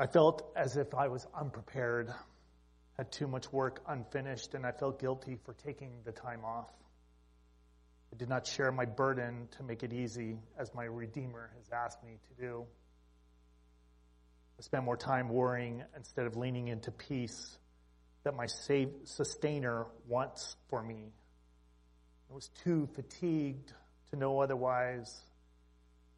I 0.00 0.06
felt 0.06 0.50
as 0.56 0.78
if 0.78 0.94
I 0.94 1.08
was 1.08 1.26
unprepared, 1.38 2.10
had 2.96 3.12
too 3.12 3.26
much 3.26 3.52
work 3.52 3.82
unfinished, 3.86 4.54
and 4.54 4.64
I 4.64 4.72
felt 4.72 4.98
guilty 4.98 5.36
for 5.44 5.52
taking 5.52 5.90
the 6.06 6.10
time 6.10 6.42
off. 6.42 6.70
I 8.10 8.16
did 8.16 8.30
not 8.30 8.46
share 8.46 8.72
my 8.72 8.86
burden 8.86 9.48
to 9.58 9.62
make 9.62 9.82
it 9.82 9.92
easy, 9.92 10.38
as 10.58 10.74
my 10.74 10.84
Redeemer 10.84 11.50
has 11.54 11.70
asked 11.70 12.02
me 12.02 12.12
to 12.28 12.42
do. 12.42 12.64
I 14.58 14.62
spent 14.62 14.84
more 14.84 14.96
time 14.96 15.28
worrying 15.28 15.84
instead 15.94 16.24
of 16.24 16.34
leaning 16.34 16.68
into 16.68 16.90
peace 16.90 17.58
that 18.24 18.34
my 18.34 18.46
save, 18.46 18.88
sustainer 19.04 19.84
wants 20.08 20.56
for 20.70 20.82
me. 20.82 21.12
I 22.30 22.34
was 22.34 22.48
too 22.64 22.88
fatigued 22.94 23.74
to 24.12 24.16
know 24.16 24.40
otherwise, 24.40 25.20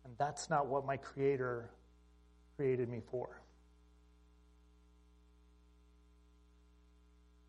and 0.05 0.15
that's 0.19 0.49
not 0.49 0.69
what 0.69 0.87
my 0.87 0.99
Creator 0.99 1.69
created 2.57 2.89
me 2.89 3.01
for. 3.11 3.42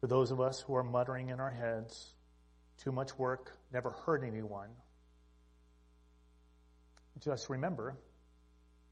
For 0.03 0.07
those 0.07 0.31
of 0.31 0.41
us 0.41 0.59
who 0.59 0.75
are 0.75 0.83
muttering 0.83 1.29
in 1.29 1.39
our 1.39 1.49
heads, 1.49 2.13
too 2.83 2.91
much 2.91 3.17
work 3.17 3.57
never 3.71 3.91
hurt 3.91 4.25
anyone, 4.25 4.67
just 7.21 7.49
remember 7.49 7.95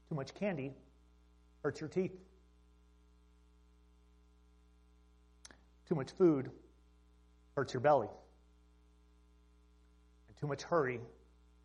too 0.08 0.14
much 0.14 0.32
candy 0.32 0.72
hurts 1.62 1.82
your 1.82 1.90
teeth. 1.90 2.14
Too 5.86 5.96
much 5.96 6.12
food 6.12 6.50
hurts 7.56 7.74
your 7.74 7.82
belly. 7.82 8.08
And 10.28 10.36
too 10.38 10.46
much 10.46 10.62
hurry 10.62 10.98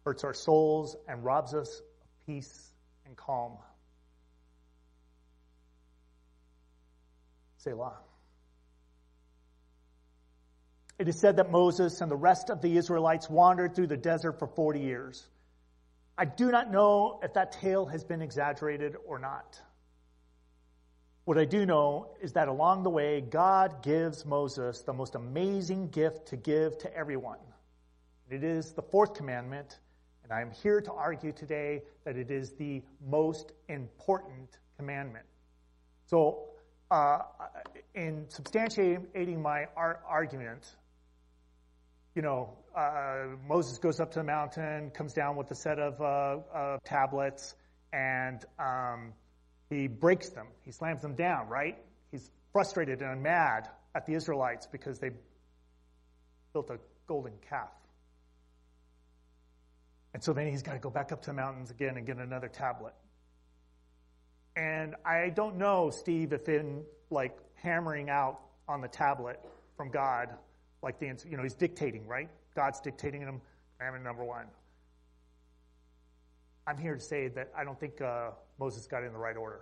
hurts 0.03 0.25
our 0.25 0.33
souls 0.33 0.97
and 1.07 1.23
robs 1.23 1.53
us 1.53 1.79
of 1.79 2.25
peace 2.25 2.73
and 3.05 3.15
calm. 3.15 3.53
Selah. 7.59 7.95
It 10.99 11.07
is 11.07 11.19
said 11.19 11.37
that 11.37 11.51
Moses 11.51 12.01
and 12.01 12.09
the 12.09 12.15
rest 12.15 12.49
of 12.49 12.61
the 12.61 12.75
Israelites 12.75 13.29
wandered 13.29 13.75
through 13.75 13.87
the 13.87 13.97
desert 13.97 14.39
for 14.39 14.47
40 14.47 14.79
years. 14.79 15.27
I 16.17 16.25
do 16.25 16.49
not 16.51 16.71
know 16.71 17.19
if 17.21 17.33
that 17.33 17.51
tale 17.51 17.85
has 17.85 18.03
been 18.03 18.23
exaggerated 18.23 18.95
or 19.05 19.19
not. 19.19 19.61
What 21.25 21.37
I 21.37 21.45
do 21.45 21.65
know 21.65 22.15
is 22.21 22.33
that 22.33 22.47
along 22.47 22.81
the 22.83 22.89
way, 22.89 23.21
God 23.21 23.83
gives 23.83 24.25
Moses 24.25 24.81
the 24.81 24.93
most 24.93 25.13
amazing 25.13 25.89
gift 25.89 26.29
to 26.29 26.37
give 26.37 26.77
to 26.79 26.95
everyone. 26.95 27.37
It 28.29 28.43
is 28.43 28.71
the 28.71 28.81
fourth 28.81 29.13
commandment, 29.13 29.77
and 30.23 30.33
I 30.33 30.41
am 30.41 30.51
here 30.51 30.81
to 30.81 30.91
argue 30.91 31.31
today 31.31 31.83
that 32.05 32.17
it 32.17 32.31
is 32.31 32.53
the 32.53 32.81
most 33.05 33.51
important 33.67 34.57
commandment. 34.77 35.25
So, 36.07 36.45
uh, 36.89 37.19
in 37.93 38.25
substantiating 38.27 39.39
my 39.39 39.67
argument, 39.75 40.75
you 42.17 42.23
know, 42.23 42.49
uh, 42.75 43.27
Moses 43.47 43.77
goes 43.77 43.99
up 43.99 44.09
to 44.13 44.19
the 44.19 44.25
mountain, 44.25 44.89
comes 44.89 45.13
down 45.13 45.35
with 45.35 45.51
a 45.51 45.55
set 45.55 45.77
of 45.77 46.01
uh, 46.01 46.77
tablets, 46.83 47.53
and 47.93 48.43
um, 48.57 49.13
he 49.69 49.85
breaks 49.85 50.29
them. 50.29 50.47
He 50.65 50.71
slams 50.71 51.03
them 51.03 51.13
down, 51.13 51.47
right? 51.47 51.77
He's 52.09 52.31
frustrated 52.51 53.03
and 53.03 53.21
mad 53.21 53.69
at 53.93 54.07
the 54.07 54.15
Israelites 54.15 54.65
because 54.65 54.97
they 54.97 55.11
built 56.53 56.71
a 56.71 56.79
golden 57.05 57.33
calf. 57.47 57.69
And 60.15 60.23
so 60.23 60.33
then 60.33 60.47
he's 60.47 60.63
got 60.63 60.73
to 60.73 60.79
go 60.79 60.89
back 60.89 61.11
up 61.11 61.21
to 61.21 61.27
the 61.27 61.35
mountains 61.35 61.69
again 61.69 61.97
and 61.97 62.07
get 62.07 62.17
another 62.17 62.47
tablet. 62.47 62.95
And 64.55 64.95
I 65.05 65.29
don't 65.29 65.57
know, 65.57 65.91
Steve, 65.91 66.33
if 66.33 66.49
in 66.49 66.81
like 67.11 67.37
hammering 67.53 68.09
out 68.09 68.39
on 68.67 68.81
the 68.81 68.87
tablet 68.87 69.39
from 69.75 69.91
God, 69.91 70.29
like 70.81 70.99
the, 70.99 71.07
answer, 71.07 71.27
you 71.27 71.37
know, 71.37 71.43
he's 71.43 71.55
dictating, 71.55 72.07
right? 72.07 72.29
God's 72.55 72.79
dictating 72.79 73.21
him, 73.21 73.41
commandment 73.77 74.03
number 74.03 74.23
one. 74.23 74.45
I'm 76.65 76.77
here 76.77 76.95
to 76.95 77.01
say 77.01 77.29
that 77.29 77.51
I 77.57 77.63
don't 77.63 77.79
think 77.79 78.01
uh, 78.01 78.31
Moses 78.59 78.87
got 78.87 79.03
it 79.03 79.07
in 79.07 79.13
the 79.13 79.19
right 79.19 79.37
order. 79.37 79.61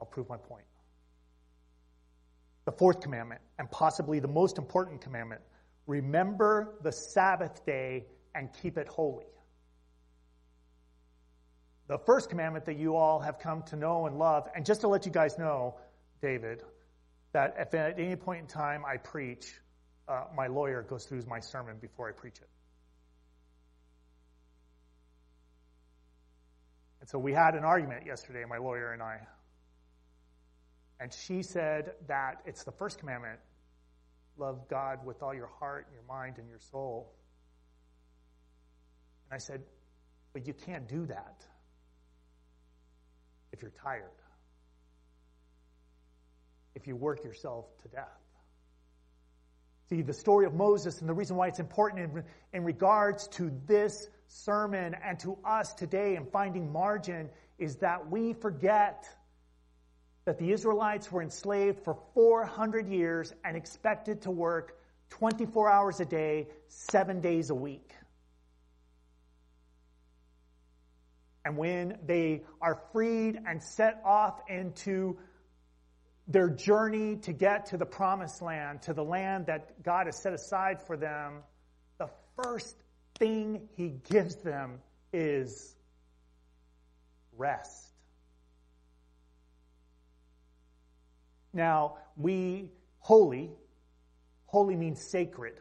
I'll 0.00 0.06
prove 0.06 0.28
my 0.28 0.36
point. 0.36 0.64
The 2.66 2.72
fourth 2.72 3.00
commandment, 3.00 3.40
and 3.58 3.70
possibly 3.70 4.18
the 4.18 4.28
most 4.28 4.58
important 4.58 5.00
commandment 5.00 5.40
remember 5.86 6.74
the 6.82 6.92
Sabbath 6.92 7.64
day 7.64 8.04
and 8.34 8.48
keep 8.60 8.76
it 8.76 8.88
holy. 8.88 9.24
The 11.88 11.98
first 11.98 12.28
commandment 12.28 12.64
that 12.66 12.76
you 12.76 12.96
all 12.96 13.20
have 13.20 13.38
come 13.38 13.62
to 13.64 13.76
know 13.76 14.06
and 14.06 14.18
love, 14.18 14.48
and 14.54 14.66
just 14.66 14.80
to 14.80 14.88
let 14.88 15.06
you 15.06 15.12
guys 15.12 15.38
know, 15.38 15.76
David, 16.20 16.62
that 17.36 17.54
if 17.58 17.74
at 17.74 17.98
any 17.98 18.16
point 18.16 18.40
in 18.40 18.46
time 18.46 18.82
I 18.86 18.96
preach, 18.96 19.52
uh, 20.08 20.24
my 20.34 20.46
lawyer 20.46 20.80
goes 20.80 21.04
through 21.04 21.22
my 21.28 21.40
sermon 21.40 21.76
before 21.78 22.08
I 22.08 22.12
preach 22.12 22.38
it. 22.38 22.48
And 27.00 27.10
so 27.10 27.18
we 27.18 27.34
had 27.34 27.54
an 27.54 27.62
argument 27.62 28.06
yesterday, 28.06 28.42
my 28.48 28.56
lawyer 28.56 28.90
and 28.94 29.02
I. 29.02 29.18
And 30.98 31.12
she 31.12 31.42
said 31.42 31.92
that 32.08 32.40
it's 32.46 32.64
the 32.64 32.72
first 32.72 33.00
commandment 33.00 33.38
love 34.38 34.66
God 34.70 35.04
with 35.04 35.22
all 35.22 35.34
your 35.34 35.50
heart, 35.60 35.84
and 35.88 35.94
your 35.94 36.04
mind, 36.08 36.38
and 36.38 36.48
your 36.48 36.60
soul. 36.70 37.12
And 39.28 39.36
I 39.36 39.38
said, 39.38 39.60
but 40.32 40.46
you 40.46 40.54
can't 40.54 40.88
do 40.88 41.04
that 41.04 41.44
if 43.52 43.60
you're 43.60 43.74
tired, 43.82 44.08
if 46.76 46.86
you 46.86 46.94
work 46.94 47.24
yourself 47.24 47.64
to 47.82 47.88
death. 47.88 48.20
See, 49.88 50.02
the 50.02 50.12
story 50.12 50.46
of 50.46 50.54
Moses 50.54 51.00
and 51.00 51.08
the 51.08 51.14
reason 51.14 51.36
why 51.36 51.48
it's 51.48 51.58
important 51.58 52.16
in, 52.16 52.24
in 52.52 52.64
regards 52.64 53.28
to 53.28 53.50
this 53.66 54.08
sermon 54.28 54.94
and 55.02 55.18
to 55.20 55.38
us 55.44 55.72
today 55.74 56.16
in 56.16 56.26
finding 56.26 56.70
margin 56.70 57.30
is 57.58 57.76
that 57.76 58.10
we 58.10 58.34
forget 58.34 59.08
that 60.26 60.38
the 60.38 60.52
Israelites 60.52 61.10
were 61.10 61.22
enslaved 61.22 61.84
for 61.84 61.96
400 62.14 62.88
years 62.88 63.32
and 63.44 63.56
expected 63.56 64.22
to 64.22 64.30
work 64.30 64.76
24 65.10 65.70
hours 65.70 66.00
a 66.00 66.04
day, 66.04 66.48
seven 66.68 67.20
days 67.20 67.50
a 67.50 67.54
week. 67.54 67.92
And 71.44 71.56
when 71.56 71.98
they 72.04 72.42
are 72.60 72.82
freed 72.92 73.38
and 73.46 73.62
set 73.62 74.02
off 74.04 74.40
into 74.48 75.16
their 76.28 76.48
journey 76.50 77.16
to 77.16 77.32
get 77.32 77.66
to 77.66 77.76
the 77.76 77.86
promised 77.86 78.42
land, 78.42 78.82
to 78.82 78.92
the 78.92 79.04
land 79.04 79.46
that 79.46 79.82
God 79.82 80.06
has 80.06 80.20
set 80.20 80.32
aside 80.32 80.82
for 80.82 80.96
them, 80.96 81.42
the 81.98 82.08
first 82.42 82.76
thing 83.18 83.68
he 83.76 83.88
gives 84.10 84.36
them 84.36 84.80
is 85.12 85.76
rest. 87.36 87.92
Now, 91.52 91.98
we, 92.16 92.70
holy, 92.98 93.50
holy 94.46 94.76
means 94.76 95.00
sacred. 95.00 95.54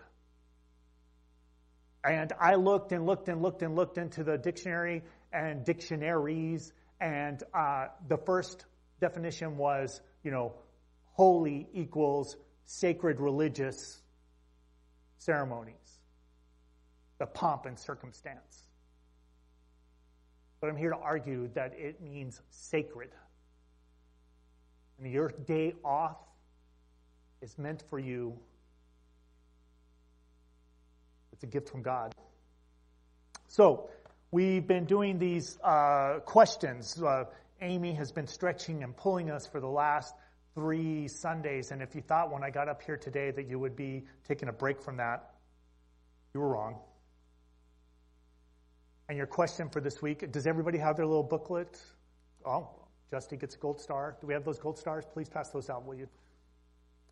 And 2.04 2.34
I 2.40 2.56
looked 2.56 2.92
and 2.92 3.06
looked 3.06 3.30
and 3.30 3.42
looked 3.42 3.62
and 3.62 3.76
looked 3.76 3.98
into 3.98 4.24
the 4.24 4.38
dictionary 4.38 5.04
and 5.32 5.64
dictionaries, 5.64 6.72
and 7.00 7.42
uh, 7.54 7.88
the 8.08 8.18
first 8.18 8.66
definition 9.00 9.58
was, 9.58 10.02
you 10.26 10.32
know, 10.32 10.54
holy 11.14 11.70
equals 11.72 12.36
sacred 12.66 13.22
religious 13.22 14.02
ceremonies, 15.20 16.00
the 17.20 17.28
pomp 17.28 17.68
and 17.68 17.78
circumstance. 17.78 18.66
But 20.60 20.72
I'm 20.72 20.76
here 20.76 20.90
to 20.90 20.98
argue 20.98 21.50
that 21.54 21.74
it 21.78 22.02
means 22.02 22.42
sacred. 22.50 23.12
And 24.98 25.12
your 25.12 25.30
day 25.46 25.76
off 25.84 26.18
is 27.42 27.56
meant 27.60 27.84
for 27.88 28.00
you. 28.00 28.36
It's 31.34 31.44
a 31.44 31.48
gift 31.48 31.70
from 31.70 31.84
God. 31.84 32.16
So, 33.48 33.90
we've 34.32 34.66
been 34.66 34.86
doing 34.86 35.20
these 35.20 35.60
uh, 35.64 36.20
questions. 36.26 37.02
Uh, 37.02 37.26
Amy 37.62 37.94
has 37.94 38.12
been 38.12 38.28
stretching 38.28 38.84
and 38.84 38.96
pulling 38.96 39.32
us 39.32 39.48
for 39.48 39.60
the 39.60 39.68
last 39.68 40.14
three 40.54 41.08
Sundays. 41.08 41.72
And 41.72 41.82
if 41.82 41.96
you 41.96 42.02
thought 42.02 42.32
when 42.32 42.44
I 42.44 42.50
got 42.50 42.70
up 42.70 42.82
here 42.82 42.98
today 42.98 43.32
that 43.32 43.48
you 43.48 43.60
would 43.60 43.76
be 43.76 44.06
taking 44.28 44.50
a 44.50 44.54
break 44.54 44.82
from 44.82 44.98
that, 44.98 45.36
you 46.34 46.40
were 46.40 46.50
wrong. 46.50 46.78
And 49.08 49.18
your 49.18 49.28
question 49.28 49.70
for 49.70 49.82
this 49.82 50.02
week 50.02 50.32
does 50.32 50.48
everybody 50.48 50.78
have 50.78 50.96
their 50.96 51.06
little 51.06 51.24
booklet? 51.24 51.80
Oh, 52.46 52.70
Justy 53.12 53.40
gets 53.40 53.56
a 53.56 53.58
gold 53.58 53.80
star. 53.80 54.18
Do 54.20 54.28
we 54.28 54.34
have 54.34 54.44
those 54.44 54.60
gold 54.60 54.78
stars? 54.78 55.06
Please 55.14 55.30
pass 55.30 55.50
those 55.50 55.70
out, 55.70 55.86
will 55.86 55.96
you? 55.96 56.08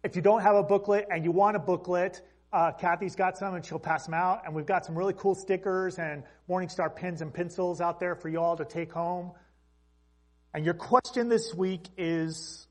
If 0.04 0.16
you 0.16 0.22
don't 0.22 0.42
have 0.42 0.56
a 0.56 0.64
booklet 0.64 1.08
and 1.10 1.24
you 1.24 1.32
want 1.32 1.56
a 1.56 1.60
booklet, 1.60 2.22
uh, 2.52 2.72
Kathy's 2.72 3.16
got 3.16 3.38
some 3.38 3.56
and 3.56 3.66
she'll 3.66 3.80
pass 3.80 4.06
them 4.06 4.14
out. 4.14 4.44
And 4.46 4.54
we've 4.54 4.66
got 4.66 4.86
some 4.86 4.98
really 4.98 5.14
cool 5.14 5.36
stickers 5.36 6.00
and 6.00 6.24
Morningstar 6.50 6.94
pens 6.94 7.22
and 7.22 7.34
pencils 7.34 7.82
out 7.82 8.00
there 8.00 8.16
for 8.16 8.30
you 8.30 8.40
all 8.40 8.58
to 8.58 8.66
take 8.66 8.92
home. 8.92 9.32
And 10.54 10.64
your 10.66 10.76
question 10.76 11.30
this 11.30 11.54
week 11.54 11.88
is, 11.98 12.68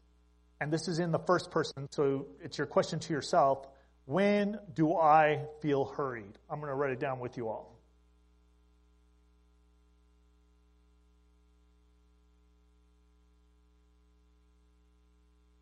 and 0.60 0.72
this 0.72 0.86
is 0.86 1.00
in 1.00 1.10
the 1.10 1.18
first 1.18 1.50
person, 1.50 1.88
so 1.90 2.26
it's 2.40 2.56
your 2.56 2.66
question 2.66 3.00
to 3.00 3.12
yourself 3.12 3.66
when 4.04 4.58
do 4.74 4.96
I 4.96 5.46
feel 5.60 5.84
hurried? 5.84 6.38
I'm 6.50 6.58
going 6.58 6.70
to 6.70 6.74
write 6.74 6.92
it 6.92 7.00
down 7.00 7.20
with 7.20 7.36
you 7.36 7.48
all. 7.48 7.78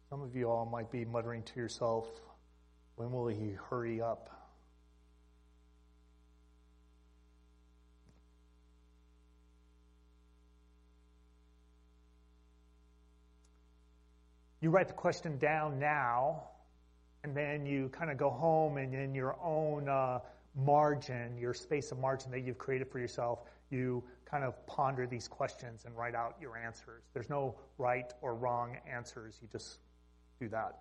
Some 0.09 0.23
of 0.23 0.35
you 0.35 0.51
all 0.51 0.67
might 0.67 0.91
be 0.91 1.05
muttering 1.05 1.43
to 1.45 1.61
yourself, 1.61 2.09
when 2.97 3.13
will 3.13 3.29
he 3.29 3.53
hurry 3.71 4.01
up? 4.01 4.40
You 14.61 14.71
write 14.71 14.89
the 14.89 14.95
question 14.95 15.39
down 15.39 15.79
now, 15.79 16.43
and 17.25 17.37
then 17.37 17.67
you 17.67 17.89
kind 17.89 18.11
of 18.11 18.19
go 18.19 18.31
home 18.31 18.77
and 18.77 18.95
in 18.95 19.15
your 19.15 19.37
own 19.43 19.89
uh, 19.89 20.21
margin, 20.55 21.37
your 21.39 21.55
space 21.55 21.93
of 21.93 21.99
margin 21.99 22.31
that 22.31 22.41
you've 22.41 22.59
created 22.59 22.89
for 22.91 22.99
yourself, 22.99 23.41
you 23.71 24.03
kind 24.25 24.45
of 24.45 24.67
ponder 24.67 25.07
these 25.07 25.29
questions 25.29 25.85
and 25.85 25.97
write 25.97 26.15
out 26.15 26.37
your 26.41 26.57
answers. 26.57 27.05
There's 27.15 27.31
no 27.31 27.55
right 27.79 28.13
or 28.21 28.35
wrong 28.35 28.77
answers. 28.91 29.39
You 29.41 29.49
just 29.51 29.79
do 30.41 30.49
that. 30.49 30.79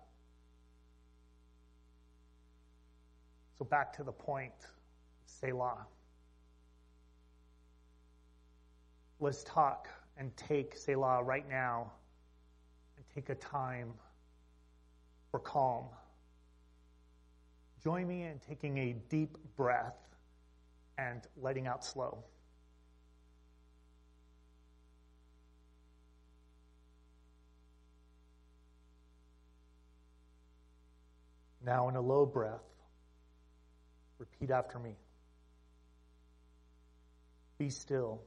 So 3.58 3.64
back 3.64 3.92
to 3.96 4.02
the 4.02 4.12
point, 4.12 4.54
Selah. 5.26 5.86
Let's 9.20 9.44
talk 9.44 9.88
and 10.16 10.34
take 10.36 10.76
Selah 10.76 11.22
right 11.22 11.48
now 11.48 11.92
take 13.14 13.28
a 13.28 13.34
time 13.34 13.92
for 15.30 15.40
calm. 15.40 15.86
Join 17.82 18.06
me 18.06 18.24
in 18.24 18.38
taking 18.46 18.78
a 18.78 18.92
deep 19.08 19.36
breath 19.56 19.96
and 20.98 21.22
letting 21.40 21.66
out 21.66 21.84
slow. 21.84 22.24
Now, 31.64 31.88
in 31.88 31.96
a 31.96 32.00
low 32.00 32.24
breath, 32.24 32.60
repeat 34.18 34.50
after 34.50 34.78
me. 34.78 34.96
Be 37.58 37.68
still 37.68 38.22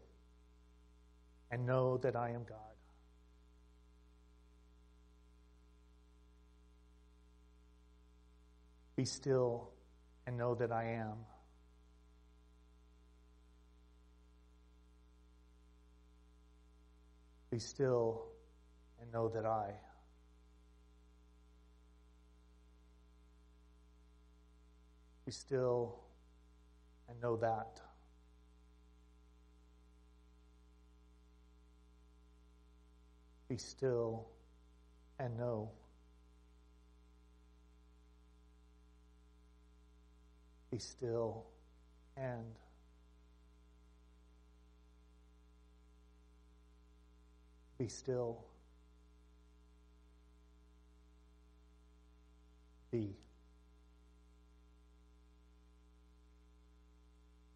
and 1.52 1.66
know 1.66 1.98
that 1.98 2.16
I 2.16 2.30
am 2.30 2.44
God. 2.44 2.58
Be 8.96 9.06
still 9.06 9.70
and 10.28 10.38
know 10.38 10.54
that 10.56 10.72
I 10.72 10.84
am. 10.86 11.18
Be 17.50 17.60
still 17.60 18.26
and 19.02 19.12
know 19.12 19.30
that 19.30 19.46
I. 19.46 19.74
Be 25.26 25.32
still 25.32 26.00
and 27.08 27.22
know 27.22 27.38
that. 27.38 27.80
Be 33.48 33.58
still 33.58 34.28
and 35.20 35.38
know. 35.38 35.70
Be 40.74 40.80
still 40.80 41.44
and 42.18 42.44
be 47.78 47.88
still. 47.88 48.40
Be. 52.90 53.16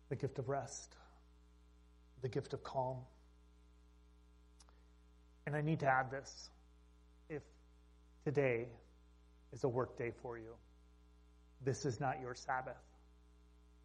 The 0.09 0.15
gift 0.15 0.37
of 0.37 0.47
rest, 0.47 0.93
the 2.21 2.29
gift 2.29 2.53
of 2.53 2.63
calm. 2.63 2.97
And 5.47 5.55
I 5.55 5.61
need 5.61 5.79
to 5.79 5.87
add 5.87 6.11
this. 6.11 6.51
If 7.29 7.41
today 8.23 8.67
is 9.51 9.63
a 9.63 9.67
work 9.67 9.97
day 9.97 10.11
for 10.21 10.37
you, 10.37 10.53
this 11.65 11.83
is 11.83 11.99
not 11.99 12.21
your 12.21 12.35
Sabbath 12.35 12.77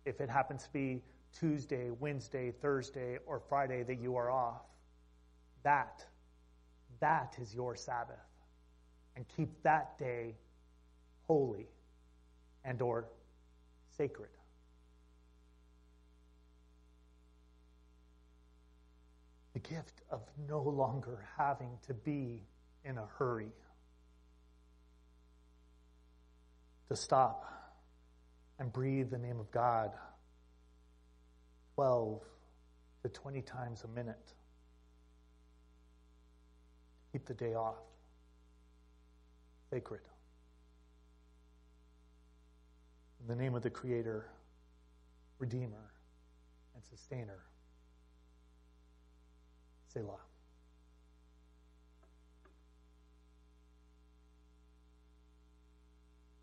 if 0.04 0.20
it 0.20 0.28
happens 0.28 0.64
to 0.64 0.70
be 0.72 1.02
Tuesday, 1.38 1.90
Wednesday, 1.90 2.50
Thursday, 2.50 3.18
or 3.26 3.40
Friday 3.48 3.82
that 3.82 4.00
you 4.00 4.16
are 4.16 4.30
off, 4.30 4.62
that, 5.62 6.04
that 7.00 7.36
is 7.40 7.54
your 7.54 7.76
Sabbath. 7.76 8.16
And 9.16 9.24
keep 9.36 9.50
that 9.62 9.98
day 9.98 10.34
holy 11.26 11.68
and 12.64 12.80
or 12.80 13.06
sacred. 13.96 14.30
The 19.52 19.60
gift 19.60 20.00
of 20.10 20.22
no 20.48 20.62
longer 20.62 21.24
having 21.36 21.78
to 21.86 21.94
be 21.94 22.42
in 22.84 22.98
a 22.98 23.06
hurry. 23.18 23.52
To 26.88 26.96
stop 26.96 27.61
and 28.62 28.72
breathe 28.72 29.10
the 29.10 29.18
name 29.18 29.40
of 29.40 29.50
God 29.50 29.90
12 31.74 32.20
to 33.02 33.08
20 33.08 33.42
times 33.42 33.82
a 33.82 33.88
minute. 33.88 34.34
Keep 37.10 37.26
the 37.26 37.34
day 37.34 37.54
off. 37.54 37.74
Sacred. 39.68 40.02
In 43.20 43.26
the 43.26 43.34
name 43.34 43.56
of 43.56 43.62
the 43.62 43.70
Creator, 43.70 44.28
Redeemer, 45.40 45.90
and 46.76 46.84
Sustainer. 46.84 47.40
Selah. 49.92 50.20